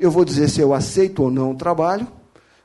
[0.00, 2.08] Eu vou dizer se eu aceito ou não o trabalho,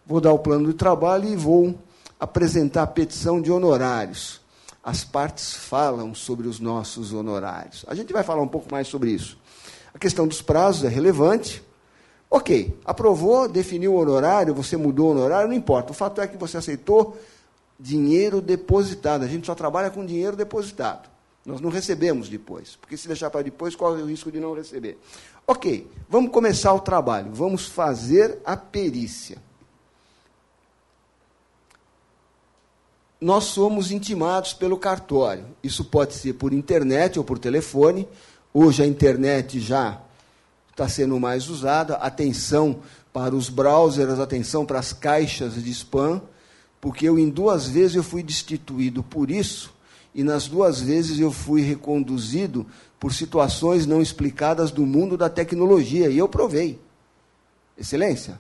[0.06, 1.78] vou dar o plano de trabalho e vou
[2.20, 4.42] apresentar a petição de honorários.
[4.82, 7.86] As partes falam sobre os nossos honorários.
[7.88, 9.38] A gente vai falar um pouco mais sobre isso.
[9.94, 11.62] A questão dos prazos é relevante.
[12.32, 15.92] Ok, aprovou, definiu o honorário, você mudou o honorário, não importa.
[15.92, 17.18] O fato é que você aceitou
[17.80, 19.24] dinheiro depositado.
[19.24, 21.10] A gente só trabalha com dinheiro depositado.
[21.46, 25.00] Nós não recebemos depois, porque se deixar para depois, corre o risco de não receber.
[25.48, 29.38] Ok, vamos começar o trabalho, vamos fazer a perícia.
[33.20, 35.46] Nós somos intimados pelo cartório.
[35.64, 38.08] Isso pode ser por internet ou por telefone.
[38.54, 40.02] Hoje a internet já
[40.72, 41.96] está sendo mais usada.
[41.96, 42.80] Atenção
[43.12, 46.22] para os browsers, atenção para as caixas de spam,
[46.82, 49.74] porque eu em duas vezes eu fui destituído por isso
[50.14, 52.66] e nas duas vezes eu fui reconduzido
[53.00, 56.80] por situações não explicadas do mundo da tecnologia, e eu provei.
[57.78, 58.40] Excelência,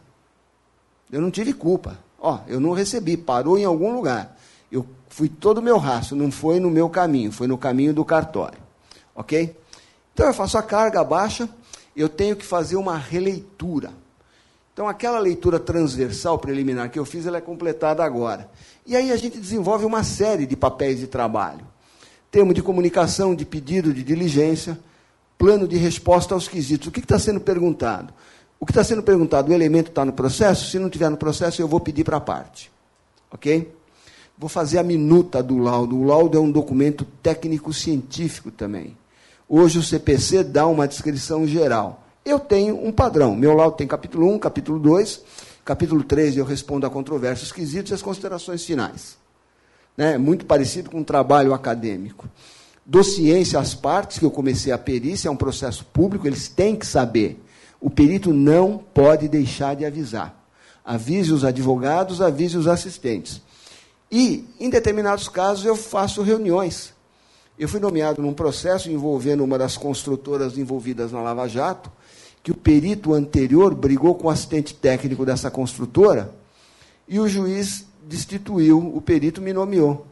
[1.11, 1.97] eu não tive culpa.
[2.19, 4.37] Ó, eu não recebi, parou em algum lugar.
[4.69, 8.03] Eu fui todo o meu rastro, não foi no meu caminho, foi no caminho do
[8.03, 8.59] cartório.
[9.15, 9.55] Ok?
[10.13, 11.47] Então eu faço a carga baixa,
[11.95, 13.93] eu tenho que fazer uma releitura.
[14.79, 18.49] Então aquela leitura transversal preliminar que eu fiz, ela é completada agora.
[18.87, 21.67] E aí a gente desenvolve uma série de papéis de trabalho.
[22.31, 24.79] Termo de comunicação, de pedido, de diligência,
[25.37, 26.87] plano de resposta aos quesitos.
[26.87, 28.13] O que está sendo perguntado?
[28.57, 30.71] O que está sendo perguntado, o elemento está no processo?
[30.71, 32.71] Se não estiver no processo, eu vou pedir para a parte.
[33.33, 33.69] Ok?
[34.37, 35.97] Vou fazer a minuta do laudo.
[35.97, 38.95] O laudo é um documento técnico-científico também.
[39.45, 42.05] Hoje o CPC dá uma descrição geral.
[42.23, 43.35] Eu tenho um padrão.
[43.35, 45.23] Meu laudo tem capítulo 1, capítulo 2
[45.69, 49.19] Capítulo 3, eu respondo a controvérsias quesitos e as considerações finais.
[49.95, 50.17] Né?
[50.17, 52.27] Muito parecido com um trabalho acadêmico.
[52.83, 56.75] Do ciência às partes, que eu comecei a perícia, é um processo público, eles têm
[56.75, 57.39] que saber.
[57.79, 60.43] O perito não pode deixar de avisar.
[60.83, 63.39] Avise os advogados, avise os assistentes.
[64.11, 66.95] E, em determinados casos, eu faço reuniões.
[67.59, 71.91] Eu fui nomeado num processo envolvendo uma das construtoras envolvidas na Lava Jato,
[72.49, 76.33] que o perito anterior brigou com o assistente técnico dessa construtora
[77.07, 80.07] e o juiz destituiu, o perito me nomeou.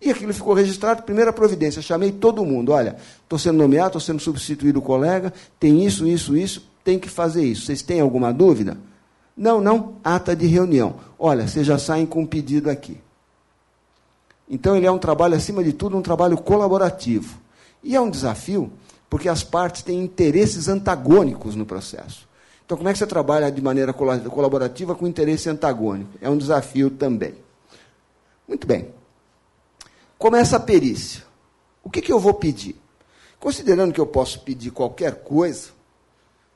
[0.00, 4.20] E aquilo ficou registrado, primeira providência, chamei todo mundo, olha, estou sendo nomeado, estou sendo
[4.20, 7.66] substituído o colega, tem isso, isso, isso, tem que fazer isso.
[7.66, 8.78] Vocês têm alguma dúvida?
[9.36, 10.94] Não, não, ata de reunião.
[11.18, 12.96] Olha, vocês já saem com um pedido aqui.
[14.48, 17.38] Então ele é um trabalho, acima de tudo, um trabalho colaborativo.
[17.84, 18.72] E é um desafio,
[19.12, 22.26] porque as partes têm interesses antagônicos no processo.
[22.64, 26.12] Então, como é que você trabalha de maneira colaborativa com interesse antagônico?
[26.18, 27.34] É um desafio também.
[28.48, 28.88] Muito bem.
[30.16, 31.24] Começa a perícia.
[31.84, 32.74] O que, que eu vou pedir?
[33.38, 35.72] Considerando que eu posso pedir qualquer coisa,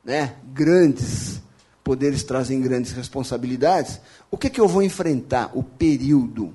[0.03, 1.43] né, grandes
[1.85, 5.51] poderes trazem grandes responsabilidades, o que, que eu vou enfrentar?
[5.53, 6.55] O período.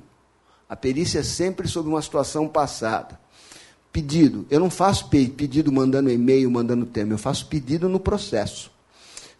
[0.67, 3.21] A perícia é sempre sobre uma situação passada.
[3.91, 4.45] Pedido.
[4.49, 7.13] Eu não faço pedido mandando e-mail, mandando tema.
[7.13, 8.71] Eu faço pedido no processo.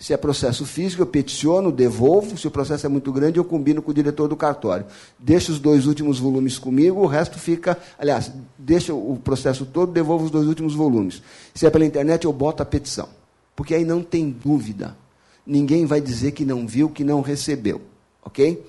[0.02, 2.36] Se é processo físico, eu peticiono, devolvo.
[2.36, 4.88] Se o processo é muito grande, eu combino com o diretor do cartório.
[5.20, 7.78] Deixa os dois últimos volumes comigo, o resto fica.
[8.00, 11.22] Aliás, deixa o processo todo, devolvo os dois últimos volumes.
[11.54, 13.08] Se é pela internet, eu boto a petição.
[13.56, 14.98] Porque aí não tem dúvida.
[15.46, 17.80] Ninguém vai dizer que não viu, que não recebeu.
[18.26, 18.66] Ok?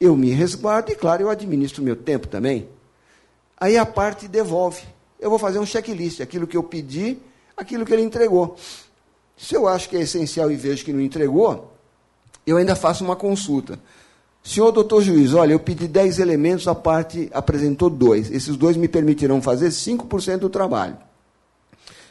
[0.00, 2.68] Eu me resguardo e, claro, eu administro meu tempo também.
[3.58, 4.82] Aí a parte devolve.
[5.18, 7.18] Eu vou fazer um checklist, aquilo que eu pedi,
[7.56, 8.56] aquilo que ele entregou.
[9.36, 11.72] Se eu acho que é essencial e vejo que não entregou,
[12.46, 13.78] eu ainda faço uma consulta.
[14.46, 18.30] Senhor doutor juiz, olha, eu pedi 10 elementos, a parte apresentou dois.
[18.30, 20.96] Esses dois me permitirão fazer 5% do trabalho.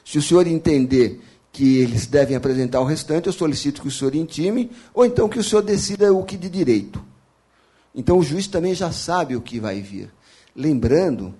[0.03, 1.21] Se o senhor entender
[1.53, 5.39] que eles devem apresentar o restante, eu solicito que o senhor intime, ou então que
[5.39, 7.01] o senhor decida o que de direito.
[7.95, 10.11] Então o juiz também já sabe o que vai vir.
[10.55, 11.33] Lembrando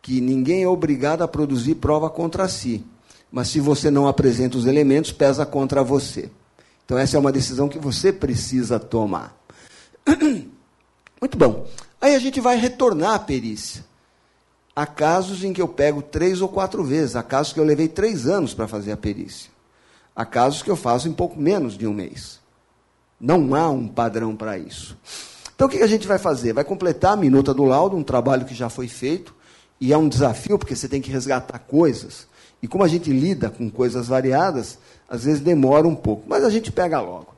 [0.00, 2.84] que ninguém é obrigado a produzir prova contra si,
[3.30, 6.30] mas se você não apresenta os elementos, pesa contra você.
[6.84, 9.36] Então essa é uma decisão que você precisa tomar.
[11.20, 11.66] Muito bom.
[12.00, 13.84] Aí a gente vai retornar à perícia.
[14.74, 17.88] Há casos em que eu pego três ou quatro vezes, há casos que eu levei
[17.88, 19.50] três anos para fazer a perícia.
[20.14, 22.38] Há casos que eu faço em pouco menos de um mês.
[23.20, 24.96] Não há um padrão para isso.
[25.56, 26.52] Então o que a gente vai fazer?
[26.52, 29.34] Vai completar a minuta do laudo, um trabalho que já foi feito,
[29.80, 32.28] e é um desafio, porque você tem que resgatar coisas.
[32.62, 36.50] E como a gente lida com coisas variadas, às vezes demora um pouco, mas a
[36.50, 37.34] gente pega logo.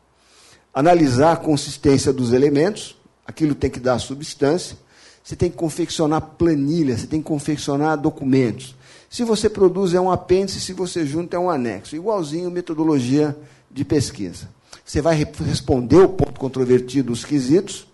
[0.74, 4.76] Analisar a consistência dos elementos, aquilo tem que dar substância.
[5.22, 8.74] Você tem que confeccionar planilhas, você tem que confeccionar documentos.
[9.10, 11.96] Se você produz, é um apêndice, se você junta, é um anexo.
[11.96, 13.36] Igualzinho metodologia
[13.70, 14.48] de pesquisa.
[14.84, 17.87] Você vai responder o ponto controvertido dos quesitos,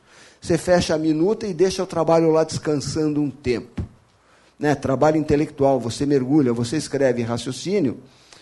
[0.44, 3.82] você fecha a minuta e deixa o trabalho lá descansando um tempo.
[4.58, 4.74] Né?
[4.74, 7.98] Trabalho intelectual, você mergulha, você escreve raciocínio,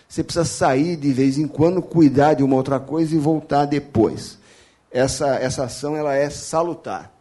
[0.08, 4.36] você precisa sair de vez em quando, cuidar de uma outra coisa e voltar depois.
[4.90, 7.14] Essa, essa ação ela é salutar.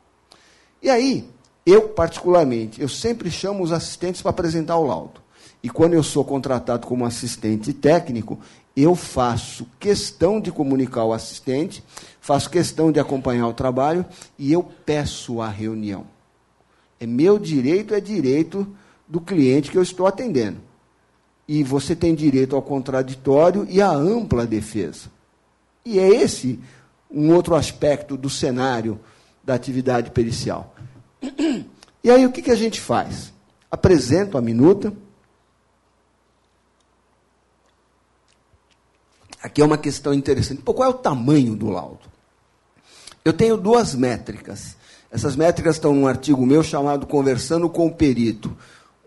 [0.81, 1.29] E aí,
[1.63, 5.21] eu particularmente, eu sempre chamo os assistentes para apresentar o laudo.
[5.61, 8.39] E quando eu sou contratado como assistente técnico,
[8.75, 11.83] eu faço questão de comunicar ao assistente,
[12.21, 14.05] faço questão de acompanhar o trabalho
[14.39, 16.05] e eu peço a reunião.
[16.99, 18.65] É meu direito, é direito
[19.05, 20.71] do cliente que eu estou atendendo
[21.47, 25.09] e você tem direito ao contraditório e à ampla defesa.
[25.83, 26.57] E é esse
[27.09, 28.97] um outro aspecto do cenário
[29.43, 30.73] da atividade pericial.
[32.03, 33.33] E aí o que, a gente faz?
[33.69, 34.93] Apresento a minuta.
[39.43, 40.61] Aqui é uma questão interessante.
[40.61, 42.10] Pô, qual é o tamanho do laudo?
[43.23, 44.75] Eu tenho duas métricas.
[45.11, 48.55] Essas métricas estão num artigo meu chamado Conversando com o Perito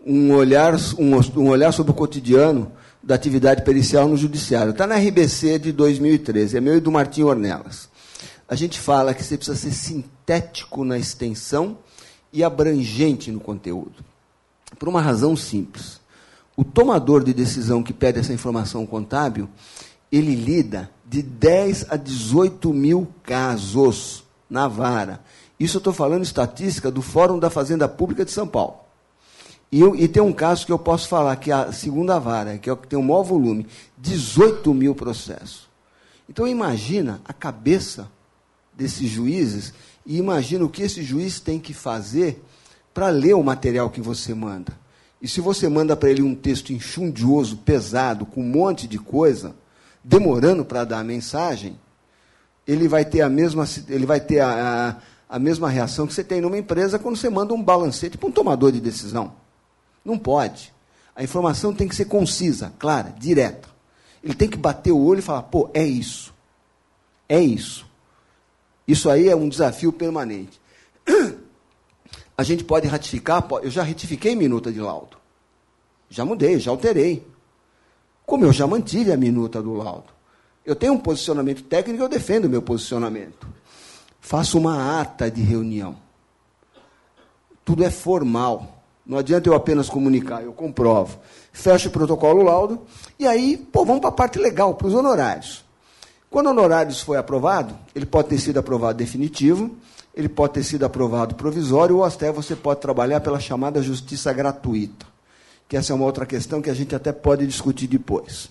[0.05, 4.71] um olhar, um, um olhar sobre o cotidiano da atividade pericial no judiciário.
[4.71, 7.89] Está na RBC de 2013, é meu e do Martim Ornelas.
[8.47, 11.79] A gente fala que você precisa ser sintético na extensão
[12.31, 14.05] e abrangente no conteúdo.
[14.77, 15.99] Por uma razão simples.
[16.55, 19.49] O tomador de decisão que pede essa informação contábil,
[20.11, 25.21] ele lida de 10 a 18 mil casos na vara.
[25.59, 28.77] Isso eu estou falando estatística do Fórum da Fazenda Pública de São Paulo.
[29.71, 32.57] E, eu, e, tem um caso que eu posso falar, que é a segunda vara,
[32.57, 35.67] que é o que tem o maior volume, 18 mil processos.
[36.29, 38.09] Então imagina a cabeça
[38.73, 39.73] desses juízes
[40.05, 42.43] e imagina o que esse juiz tem que fazer
[42.93, 44.73] para ler o material que você manda.
[45.21, 49.55] E se você manda para ele um texto enxundioso, pesado, com um monte de coisa,
[50.07, 51.79] demorando para dar a mensagem,
[52.67, 56.23] ele vai ter a mesma, ele vai ter a, a, a mesma reação que você
[56.23, 59.33] tem numa empresa quando você manda um balancete para um tomador de decisão.
[60.03, 60.71] Não pode.
[61.15, 63.67] A informação tem que ser concisa, clara, direta.
[64.23, 66.33] Ele tem que bater o olho e falar: pô, é isso.
[67.27, 67.87] É isso.
[68.87, 70.61] Isso aí é um desafio permanente.
[72.37, 75.17] A gente pode ratificar, eu já retifiquei minuta de laudo.
[76.09, 77.25] Já mudei, já alterei.
[78.25, 80.15] Como eu já mantive a minuta do laudo.
[80.65, 83.47] Eu tenho um posicionamento técnico, eu defendo o meu posicionamento.
[84.19, 85.95] Faço uma ata de reunião.
[87.63, 88.83] Tudo é formal.
[89.05, 91.19] Não adianta eu apenas comunicar, eu comprovo.
[91.53, 92.81] Fecho o protocolo laudo
[93.19, 95.63] e aí, pô, vamos para a parte legal, para os honorários.
[96.29, 99.75] Quando o honorários foi aprovado, ele pode ter sido aprovado definitivo,
[100.13, 105.05] ele pode ter sido aprovado provisório ou até você pode trabalhar pela chamada justiça gratuita,
[105.67, 108.49] que essa é uma outra questão que a gente até pode discutir depois.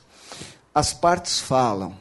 [0.74, 1.94] As partes falam,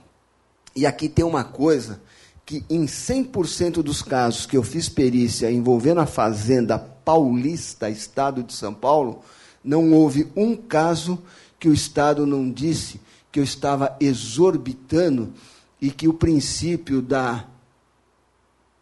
[0.75, 2.01] e aqui tem uma coisa
[2.45, 8.53] que em 100% dos casos que eu fiz perícia envolvendo a fazenda paulista, Estado de
[8.53, 9.21] São Paulo,
[9.63, 11.19] não houve um caso
[11.59, 12.99] que o Estado não disse
[13.31, 15.33] que eu estava exorbitando
[15.81, 17.45] e que o princípio da.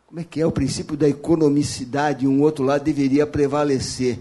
[0.08, 0.46] Como é que é?
[0.46, 4.20] O princípio da economicidade, um outro lado, deveria prevalecer.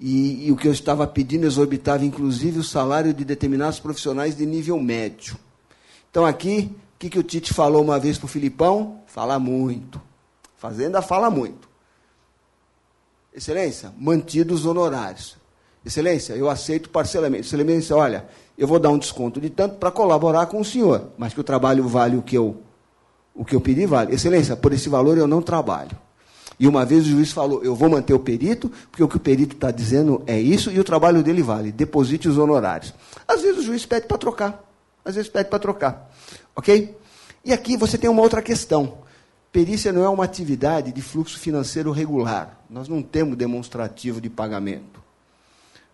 [0.00, 4.46] E, e o que eu estava pedindo exorbitava, inclusive, o salário de determinados profissionais de
[4.46, 5.36] nível médio.
[6.10, 9.02] Então, aqui, o que, que o Tite falou uma vez para o Filipão?
[9.06, 10.00] Fala muito.
[10.56, 11.68] Fazenda fala muito.
[13.34, 15.36] Excelência, mantidos os honorários.
[15.84, 17.46] Excelência, eu aceito parcelamento.
[17.46, 18.26] Excelência, olha,
[18.58, 21.44] eu vou dar um desconto de tanto para colaborar com o senhor, mas que o
[21.44, 22.62] trabalho vale o que eu
[23.34, 24.14] o que eu pedi vale.
[24.14, 25.96] Excelência, por esse valor eu não trabalho.
[26.60, 29.20] E uma vez o juiz falou, eu vou manter o perito, porque o que o
[29.20, 31.72] perito está dizendo é isso e o trabalho dele vale.
[31.72, 32.92] Deposite os honorários.
[33.26, 34.62] Às vezes o juiz pede para trocar.
[35.02, 36.12] às vezes pede para trocar.
[36.54, 36.94] Ok?
[37.42, 38.98] E aqui você tem uma outra questão.
[39.50, 42.60] Perícia não é uma atividade de fluxo financeiro regular.
[42.68, 45.00] Nós não temos demonstrativo de pagamento.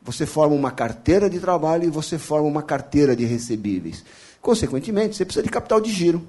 [0.03, 4.05] Você forma uma carteira de trabalho e você forma uma carteira de recebíveis.
[4.43, 6.27] Consequentemente, você precisa de capital de giro.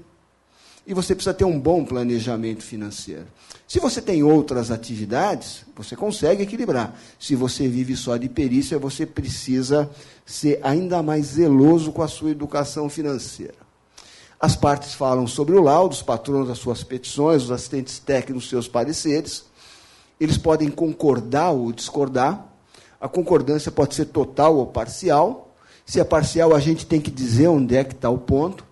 [0.88, 3.26] E você precisa ter um bom planejamento financeiro.
[3.66, 6.98] Se você tem outras atividades, você consegue equilibrar.
[7.20, 9.90] Se você vive só de perícia, você precisa
[10.24, 13.52] ser ainda mais zeloso com a sua educação financeira.
[14.40, 18.66] As partes falam sobre o laudo, os patronos as suas petições, os assistentes técnicos seus
[18.66, 19.44] pareceres.
[20.18, 22.46] Eles podem concordar ou discordar.
[22.98, 25.54] A concordância pode ser total ou parcial.
[25.84, 28.67] Se é parcial, a gente tem que dizer onde é que está o ponto.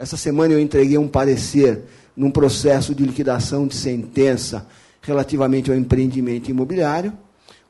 [0.00, 1.84] Essa semana eu entreguei um parecer
[2.16, 4.66] num processo de liquidação de sentença
[5.00, 7.16] relativamente ao empreendimento imobiliário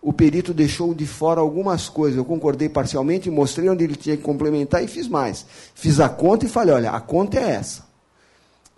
[0.03, 2.17] o perito deixou de fora algumas coisas.
[2.17, 5.45] Eu concordei parcialmente, mostrei onde ele tinha que complementar e fiz mais.
[5.75, 7.89] Fiz a conta e falei: olha, a conta é essa.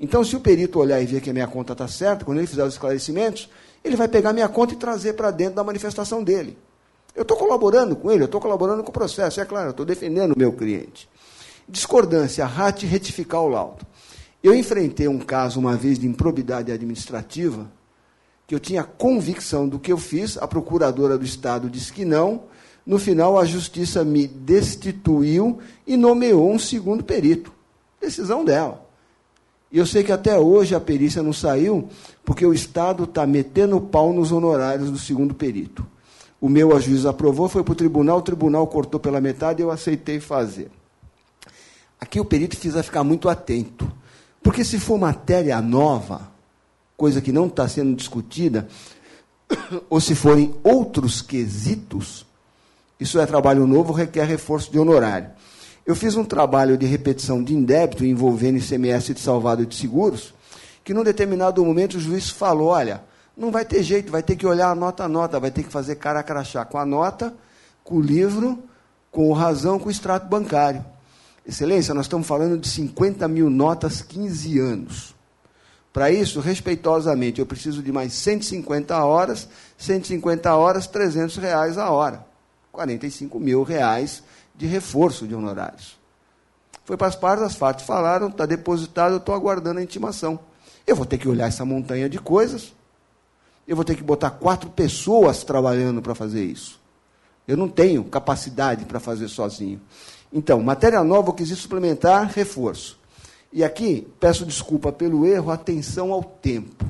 [0.00, 2.46] Então, se o perito olhar e ver que a minha conta está certa, quando ele
[2.48, 3.48] fizer os esclarecimentos,
[3.84, 6.58] ele vai pegar minha conta e trazer para dentro da manifestação dele.
[7.14, 9.86] Eu estou colaborando com ele, eu estou colaborando com o processo, é claro, eu estou
[9.86, 11.08] defendendo o meu cliente.
[11.68, 13.86] Discordância, rate retificar o laudo.
[14.42, 17.70] Eu enfrentei um caso uma vez de improbidade administrativa
[18.46, 22.42] que eu tinha convicção do que eu fiz, a procuradora do Estado disse que não.
[22.84, 27.52] No final, a justiça me destituiu e nomeou um segundo perito.
[28.00, 28.84] Decisão dela.
[29.70, 31.88] E eu sei que até hoje a perícia não saiu,
[32.24, 35.86] porque o Estado está metendo pau nos honorários do segundo perito.
[36.38, 39.64] O meu a juiz aprovou, foi para o tribunal, o tribunal cortou pela metade e
[39.64, 40.70] eu aceitei fazer.
[42.02, 43.88] Aqui o perito precisa ficar muito atento.
[44.42, 46.32] Porque se for matéria nova,
[46.96, 48.66] coisa que não está sendo discutida,
[49.88, 52.26] ou se forem outros quesitos,
[52.98, 55.30] isso é trabalho novo, requer reforço de honorário.
[55.86, 60.34] Eu fiz um trabalho de repetição de indébito envolvendo ICMS de salvado de seguros,
[60.82, 63.00] que num determinado momento o juiz falou: olha,
[63.36, 65.70] não vai ter jeito, vai ter que olhar a nota a nota, vai ter que
[65.70, 67.32] fazer cara a crachá com a nota,
[67.84, 68.58] com o livro,
[69.08, 70.84] com o razão, com o extrato bancário.
[71.46, 75.14] Excelência, nós estamos falando de 50 mil notas, 15 anos.
[75.92, 82.24] Para isso, respeitosamente, eu preciso de mais 150 horas, 150 horas, 300 reais a hora.
[82.70, 84.22] 45 mil reais
[84.54, 85.98] de reforço de honorários.
[86.84, 90.38] Foi para as partes, as partes falaram, está depositado, eu estou aguardando a intimação.
[90.86, 92.72] Eu vou ter que olhar essa montanha de coisas,
[93.68, 96.80] eu vou ter que botar quatro pessoas trabalhando para fazer isso.
[97.46, 99.80] Eu não tenho capacidade para fazer sozinho.
[100.32, 102.98] Então, matéria nova, eu quis suplementar, reforço.
[103.52, 106.86] E aqui, peço desculpa pelo erro, atenção ao tempo.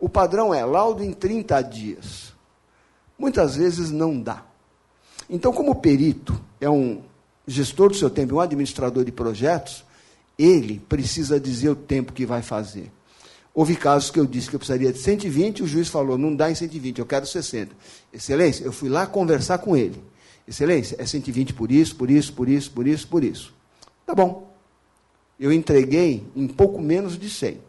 [0.00, 2.32] O padrão é laudo em 30 dias.
[3.18, 4.42] Muitas vezes não dá.
[5.28, 7.02] Então, como perito é um
[7.46, 9.84] gestor do seu tempo, um administrador de projetos,
[10.38, 12.90] ele precisa dizer o tempo que vai fazer.
[13.54, 16.50] Houve casos que eu disse que eu precisaria de 120, o juiz falou, não dá
[16.50, 17.70] em 120, eu quero 60.
[18.12, 20.02] Excelência, eu fui lá conversar com ele.
[20.46, 23.54] Excelência, é 120 por isso, por isso, por isso, por isso, por isso.
[24.06, 24.54] Tá bom
[25.38, 27.60] eu entreguei em pouco menos de 100.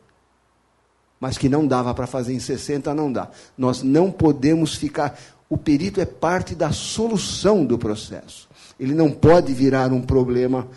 [1.19, 3.29] Mas que não dava para fazer em 60, não dá.
[3.57, 5.17] Nós não podemos ficar.
[5.49, 8.47] O perito é parte da solução do processo.
[8.79, 10.67] Ele não pode virar um problema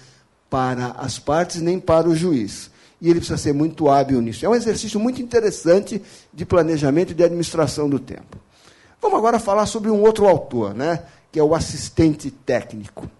[0.48, 2.70] para as partes nem para o juiz.
[3.00, 4.46] E ele precisa ser muito hábil nisso.
[4.46, 6.00] É um exercício muito interessante
[6.32, 8.38] de planejamento e de administração do tempo.
[9.00, 13.10] Vamos agora falar sobre um outro autor, né, que é o assistente técnico.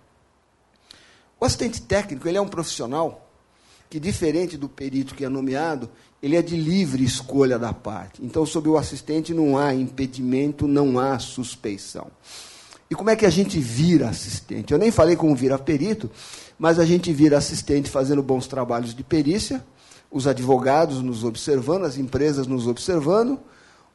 [1.41, 3.29] O assistente técnico ele é um profissional
[3.89, 5.89] que, diferente do perito que é nomeado,
[6.23, 8.25] ele é de livre escolha da parte.
[8.25, 12.09] Então, sobre o assistente não há impedimento, não há suspeição.
[12.91, 14.73] E como é que a gente vira assistente?
[14.73, 16.11] Eu nem falei como vira perito,
[16.59, 19.65] mas a gente vira assistente fazendo bons trabalhos de perícia,
[20.11, 23.39] os advogados nos observando, as empresas nos observando,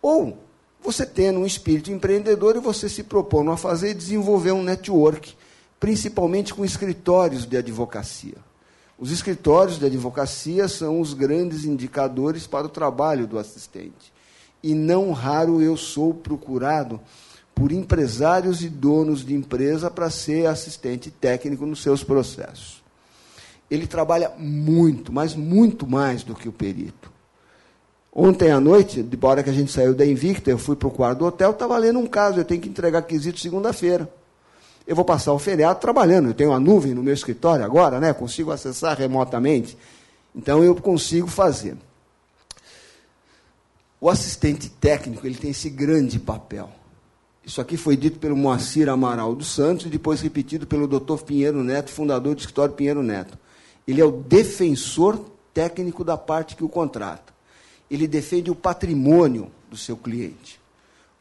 [0.01, 0.38] ou
[0.84, 5.36] você tendo um espírito empreendedor e você se propondo a fazer e desenvolver um network,
[5.79, 8.36] principalmente com escritórios de advocacia.
[8.99, 14.13] Os escritórios de advocacia são os grandes indicadores para o trabalho do assistente.
[14.61, 16.99] E não raro eu sou procurado
[17.55, 22.84] por empresários e donos de empresa para ser assistente técnico nos seus processos.
[23.69, 27.03] Ele trabalha muito, mas muito mais do que o perito.
[28.16, 30.91] Ontem à noite, de hora que a gente saiu da Invicta, eu fui para o
[30.91, 34.07] quarto do hotel, estava lendo um caso, eu tenho que entregar quisito segunda-feira
[34.86, 36.30] eu vou passar o feriado trabalhando.
[36.30, 38.14] Eu tenho uma nuvem no meu escritório agora, né?
[38.14, 39.78] Consigo acessar remotamente.
[40.36, 41.78] Então eu consigo fazer.
[43.99, 46.70] O assistente técnico ele tem esse grande papel.
[47.45, 51.24] Isso aqui foi dito pelo Moacir Amaral dos Santos e depois repetido pelo Dr.
[51.24, 53.38] Pinheiro Neto, fundador do escritório Pinheiro Neto.
[53.88, 55.20] Ele é o defensor
[55.53, 57.32] técnico da parte que o contrata.
[57.93, 60.59] Ele defende o patrimônio do seu cliente.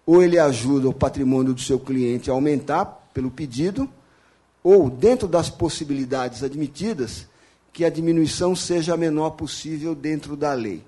[0.06, 3.86] Ou ele ajuda o patrimônio do seu cliente a aumentar pelo pedido,
[4.64, 7.26] ou, dentro das possibilidades admitidas,
[7.74, 10.82] que a diminuição seja a menor possível dentro da lei.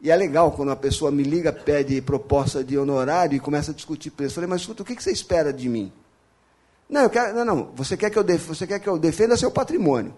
[0.00, 3.74] E é legal quando a pessoa me liga, pede proposta de honorário e começa a
[3.74, 4.32] discutir preço.
[4.32, 5.92] Eu falei, mas escuta, o que você espera de mim?
[6.88, 9.50] Não, eu quero, não, não, você quer, que eu você quer que eu defenda seu
[9.50, 10.14] patrimônio.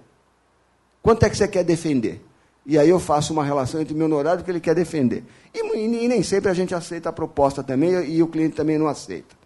[1.02, 2.24] Quanto é que você quer defender?
[2.66, 4.74] E aí eu faço uma relação entre o meu honorário e o que ele quer
[4.74, 5.24] defender.
[5.52, 8.88] E, e, nem sempre a gente aceita a proposta também e o cliente também não
[8.88, 9.36] aceita.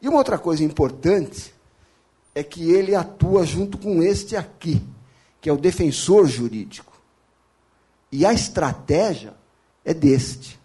[0.00, 1.52] E uma outra coisa importante
[2.34, 4.82] é que ele atua junto com este aqui,
[5.40, 6.92] que é o defensor jurídico.
[8.10, 9.34] E a estratégia
[9.84, 10.60] é deste.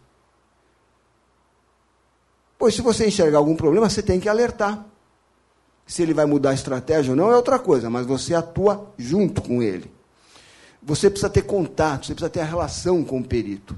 [2.58, 4.86] Pois se você enxergar algum problema, você tem que alertar.
[5.86, 9.41] Se ele vai mudar a estratégia ou não é outra coisa, mas você atua junto
[9.41, 9.97] com ele.
[10.88, 13.77] Você precisa ter contato, você precisa ter a relação com o perito.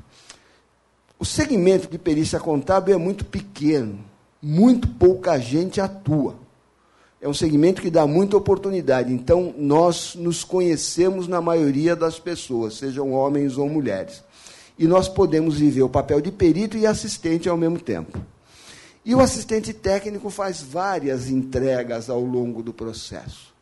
[1.20, 4.00] O segmento de perícia contábil é muito pequeno,
[4.42, 6.36] muito pouca gente atua.
[7.20, 9.12] É um segmento que dá muita oportunidade.
[9.12, 14.24] Então, nós nos conhecemos na maioria das pessoas, sejam homens ou mulheres
[14.80, 18.18] e nós podemos viver o papel de perito e assistente ao mesmo tempo.
[19.04, 23.54] E o assistente técnico faz várias entregas ao longo do processo.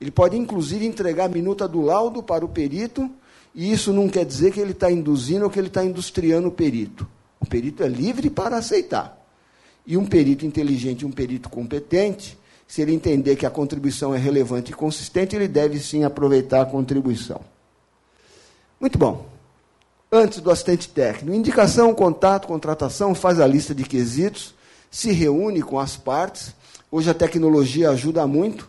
[0.00, 3.10] Ele pode, inclusive, entregar a minuta do laudo para o perito,
[3.54, 6.52] e isso não quer dizer que ele está induzindo ou que ele está industriando o
[6.52, 7.06] perito.
[7.40, 9.16] O perito é livre para aceitar.
[9.86, 14.72] E um perito inteligente, um perito competente, se ele entender que a contribuição é relevante
[14.72, 17.40] e consistente, ele deve sim aproveitar a contribuição.
[18.78, 19.26] Muito bom
[20.10, 21.36] antes do assistente técnico.
[21.36, 24.54] Indicação, contato, contratação, faz a lista de quesitos,
[24.90, 26.54] se reúne com as partes.
[26.90, 28.68] Hoje a tecnologia ajuda muito.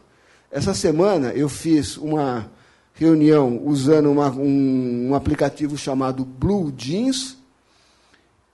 [0.51, 2.49] Essa semana eu fiz uma
[2.93, 7.37] reunião usando uma, um, um, aplicativo chamado Blue Jeans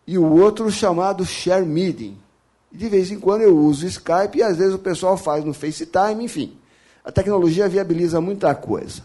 [0.05, 2.17] e o outro chamado Share Meeting.
[2.71, 6.23] De vez em quando eu uso Skype e às vezes o pessoal faz no FaceTime,
[6.23, 6.57] enfim.
[7.03, 9.01] A tecnologia viabiliza muita coisa.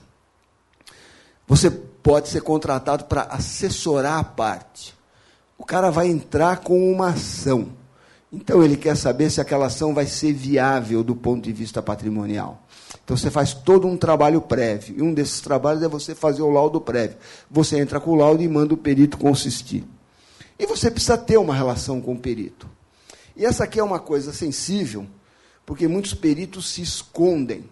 [1.47, 4.95] Você pode ser contratado para assessorar a parte.
[5.57, 7.69] O cara vai entrar com uma ação.
[8.33, 12.63] Então ele quer saber se aquela ação vai ser viável do ponto de vista patrimonial.
[13.11, 14.95] Então você faz todo um trabalho prévio.
[14.97, 17.17] E um desses trabalhos é você fazer o laudo prévio.
[17.51, 19.83] Você entra com o laudo e manda o perito consistir.
[20.57, 22.71] E você precisa ter uma relação com o perito.
[23.37, 25.09] E essa aqui é uma coisa sensível,
[25.67, 27.65] porque muitos peritos se escondem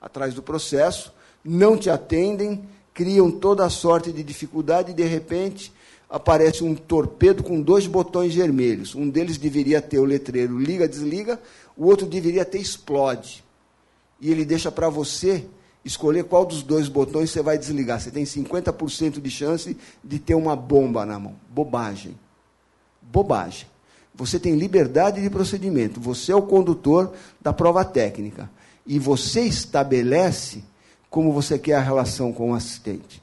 [0.00, 1.12] atrás do processo,
[1.44, 2.60] não te atendem
[2.92, 5.72] criam toda a sorte de dificuldade e, de repente,
[6.08, 8.96] aparece um torpedo com dois botões vermelhos.
[8.96, 11.40] Um deles deveria ter o letreiro liga, desliga,
[11.76, 13.44] o outro deveria ter explode.
[14.20, 15.46] E ele deixa para você
[15.84, 18.00] escolher qual dos dois botões você vai desligar.
[18.00, 21.34] Você tem 50% de chance de ter uma bomba na mão.
[21.48, 22.16] Bobagem.
[23.00, 23.66] Bobagem.
[24.14, 26.00] Você tem liberdade de procedimento.
[26.00, 28.50] Você é o condutor da prova técnica.
[28.86, 30.62] E você estabelece
[31.08, 33.22] como você quer a relação com o assistente.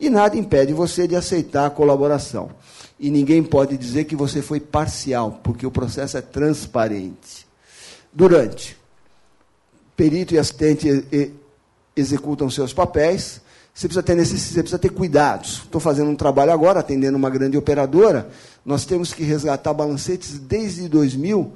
[0.00, 2.50] E nada impede você de aceitar a colaboração.
[2.98, 7.46] E ninguém pode dizer que você foi parcial, porque o processo é transparente.
[8.12, 8.77] Durante,
[9.98, 11.04] perito e assistente
[11.96, 13.40] executam seus papéis,
[13.74, 15.62] você precisa ter necessidade, você precisa ter cuidados.
[15.64, 18.30] Estou fazendo um trabalho agora, atendendo uma grande operadora.
[18.64, 21.52] Nós temos que resgatar balancetes desde 2000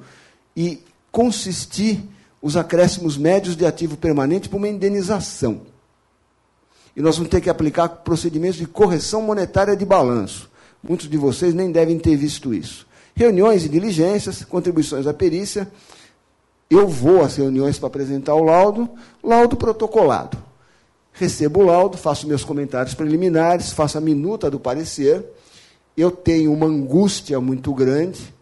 [0.57, 2.03] e consistir
[2.41, 5.61] os acréscimos médios de ativo permanente para uma indenização.
[6.97, 10.49] E nós vamos ter que aplicar procedimentos de correção monetária de balanço.
[10.83, 12.85] Muitos de vocês nem devem ter visto isso.
[13.15, 15.71] Reuniões e diligências, contribuições à perícia.
[16.69, 18.89] Eu vou às reuniões para apresentar o laudo,
[19.23, 20.37] laudo protocolado.
[21.11, 25.23] Recebo o laudo, faço meus comentários preliminares, faço a minuta do parecer.
[25.95, 28.33] Eu tenho uma angústia muito grande.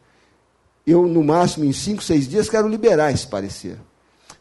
[0.87, 3.77] Eu, no máximo, em cinco, seis dias, quero liberar esse parecer.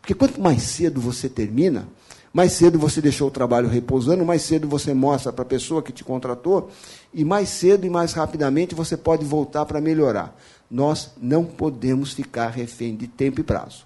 [0.01, 1.87] Porque quanto mais cedo você termina,
[2.33, 5.93] mais cedo você deixou o trabalho repousando, mais cedo você mostra para a pessoa que
[5.93, 6.71] te contratou,
[7.13, 10.37] e mais cedo e mais rapidamente você pode voltar para melhorar.
[10.71, 13.85] Nós não podemos ficar refém de tempo e prazo.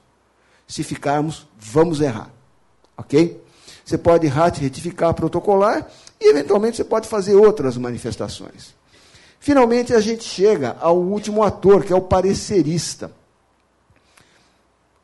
[0.66, 2.30] Se ficarmos, vamos errar.
[2.96, 3.42] Ok?
[3.84, 5.88] Você pode retificar, protocolar,
[6.20, 8.74] e eventualmente você pode fazer outras manifestações.
[9.40, 13.10] Finalmente a gente chega ao último ator, que é o parecerista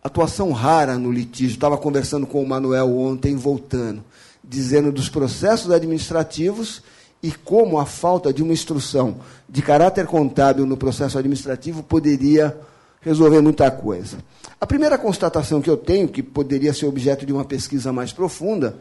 [0.03, 1.55] atuação rara no litígio.
[1.55, 4.03] Estava conversando com o Manuel ontem, voltando,
[4.43, 6.83] dizendo dos processos administrativos
[7.23, 9.17] e como a falta de uma instrução
[9.49, 12.59] de caráter contábil no processo administrativo poderia
[13.01, 14.19] resolver muita coisa.
[14.61, 18.79] A primeira constatação que eu tenho, que poderia ser objeto de uma pesquisa mais profunda,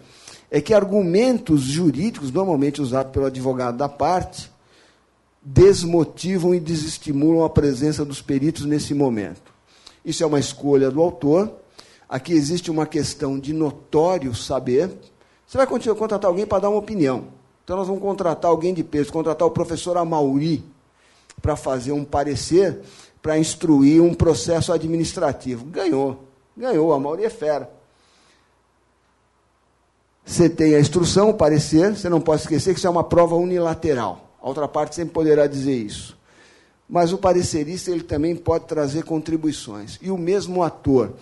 [0.52, 4.52] é que argumentos jurídicos, normalmente usados pelo advogado da parte,
[5.42, 9.54] desmotivam e desestimulam a presença dos peritos nesse momento.
[10.04, 11.52] Isso é uma escolha do autor.
[12.08, 14.90] Aqui existe uma questão de notório saber.
[15.46, 17.39] Você vai contratar alguém para dar uma opinião.
[17.70, 20.63] Então, nós vamos contratar alguém de peso, contratar o professor Amauri
[21.39, 22.80] para fazer um parecer,
[23.22, 25.65] para instruir um processo administrativo.
[25.65, 26.24] Ganhou.
[26.57, 26.91] Ganhou.
[26.91, 27.70] A Amauri é fera.
[30.26, 33.36] Você tem a instrução, o parecer, você não pode esquecer que isso é uma prova
[33.36, 34.32] unilateral.
[34.41, 36.17] A outra parte sempre poderá dizer isso.
[36.89, 39.99] Mas o parecerista ele também pode trazer contribuições.
[40.01, 41.13] E o mesmo ator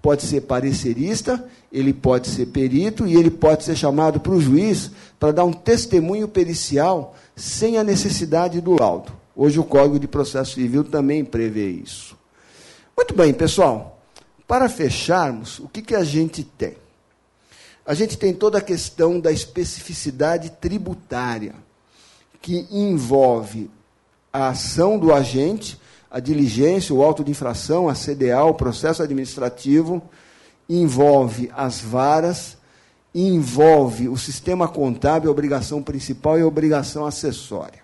[0.00, 4.90] pode ser parecerista, ele pode ser perito e ele pode ser chamado para o juiz
[5.18, 9.12] para dar um testemunho pericial sem a necessidade do laudo.
[9.34, 12.16] Hoje o Código de Processo Civil também prevê isso.
[12.96, 14.00] Muito bem, pessoal.
[14.48, 16.76] Para fecharmos, o que, que a gente tem?
[17.84, 21.54] A gente tem toda a questão da especificidade tributária
[22.40, 23.70] que envolve
[24.32, 25.78] a ação do agente,
[26.16, 30.00] a diligência, o auto de infração, a CDA, o processo administrativo,
[30.66, 32.56] envolve as varas,
[33.14, 37.80] envolve o sistema contábil, a obrigação principal e a obrigação acessória.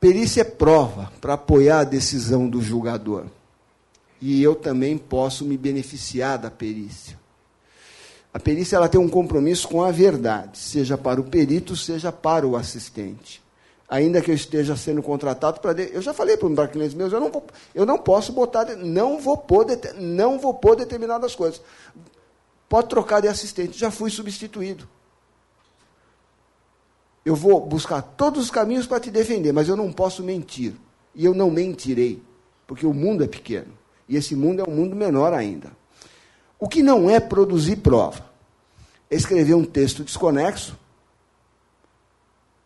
[0.00, 3.26] Perícia é prova para apoiar a decisão do julgador.
[4.18, 7.18] E eu também posso me beneficiar da perícia.
[8.32, 12.46] A perícia ela tem um compromisso com a verdade, seja para o perito, seja para
[12.46, 13.42] o assistente.
[13.90, 15.82] Ainda que eu esteja sendo contratado para.
[15.82, 19.18] Eu já falei para um clientes meus, eu não, vou, eu não posso botar, não
[19.18, 19.66] vou pôr,
[19.98, 21.60] não vou pôr determinadas coisas.
[22.68, 24.88] Pode trocar de assistente, já fui substituído.
[27.24, 30.74] Eu vou buscar todos os caminhos para te defender, mas eu não posso mentir.
[31.12, 32.22] E eu não mentirei,
[32.68, 33.76] porque o mundo é pequeno.
[34.08, 35.72] E esse mundo é um mundo menor ainda.
[36.60, 38.24] O que não é produzir prova?
[39.10, 40.78] É escrever um texto desconexo.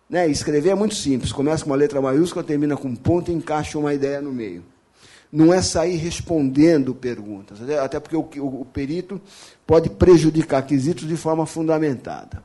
[0.09, 0.28] Né?
[0.28, 1.32] Escrever é muito simples.
[1.32, 4.64] Começa com uma letra maiúscula, termina com um ponto e encaixa uma ideia no meio.
[5.32, 9.20] Não é sair respondendo perguntas, até porque o, o, o perito
[9.66, 12.42] pode prejudicar quesitos de forma fundamentada.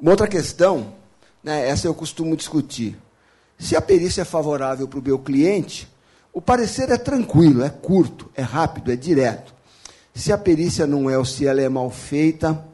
[0.00, 0.94] Uma outra questão,
[1.44, 2.96] né, essa eu costumo discutir.
[3.58, 5.86] Se a perícia é favorável para o meu cliente,
[6.32, 9.54] o parecer é tranquilo, é curto, é rápido, é direto.
[10.14, 12.64] Se a perícia não é ou se ela é mal feita,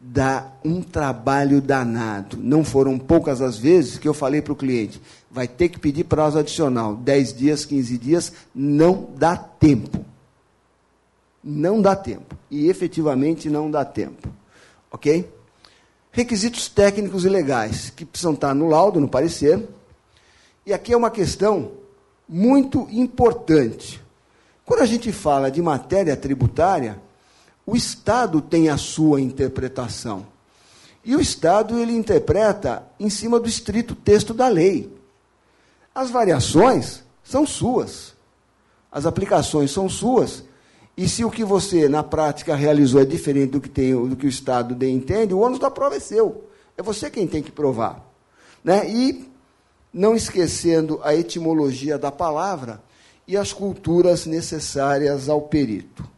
[0.00, 2.36] dá um trabalho danado.
[2.36, 6.04] Não foram poucas as vezes que eu falei para o cliente, vai ter que pedir
[6.04, 10.04] prazo adicional, 10 dias, 15 dias, não dá tempo.
[11.42, 12.36] Não dá tempo.
[12.50, 14.28] E efetivamente não dá tempo.
[14.90, 15.28] Ok?
[16.10, 19.68] Requisitos técnicos e legais, que precisam estar no laudo, no parecer.
[20.64, 21.72] E aqui é uma questão
[22.28, 24.02] muito importante.
[24.64, 27.00] Quando a gente fala de matéria tributária,
[27.70, 30.26] o Estado tem a sua interpretação.
[31.04, 34.90] E o Estado ele interpreta em cima do estrito texto da lei.
[35.94, 38.14] As variações são suas.
[38.90, 40.44] As aplicações são suas.
[40.96, 44.24] E se o que você, na prática, realizou é diferente do que, tem, do que
[44.24, 46.44] o Estado entende, o ônus da prova é seu.
[46.74, 48.02] É você quem tem que provar.
[48.64, 48.88] Né?
[48.88, 49.30] E,
[49.92, 52.82] não esquecendo a etimologia da palavra,
[53.26, 56.16] e as culturas necessárias ao perito.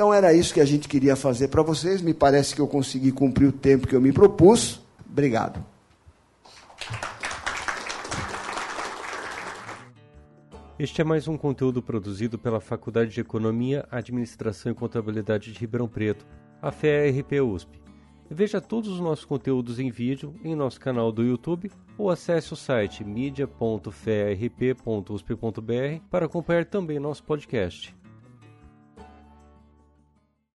[0.00, 2.00] Então era isso que a gente queria fazer para vocês.
[2.00, 4.80] Me parece que eu consegui cumprir o tempo que eu me propus.
[5.06, 5.62] Obrigado.
[10.78, 15.86] Este é mais um conteúdo produzido pela Faculdade de Economia, Administração e Contabilidade de Ribeirão
[15.86, 16.26] Preto,
[16.62, 17.78] a FERP USP.
[18.30, 22.56] Veja todos os nossos conteúdos em vídeo em nosso canal do YouTube ou acesse o
[22.56, 27.99] site media.ferp.usp.br para acompanhar também nosso podcast.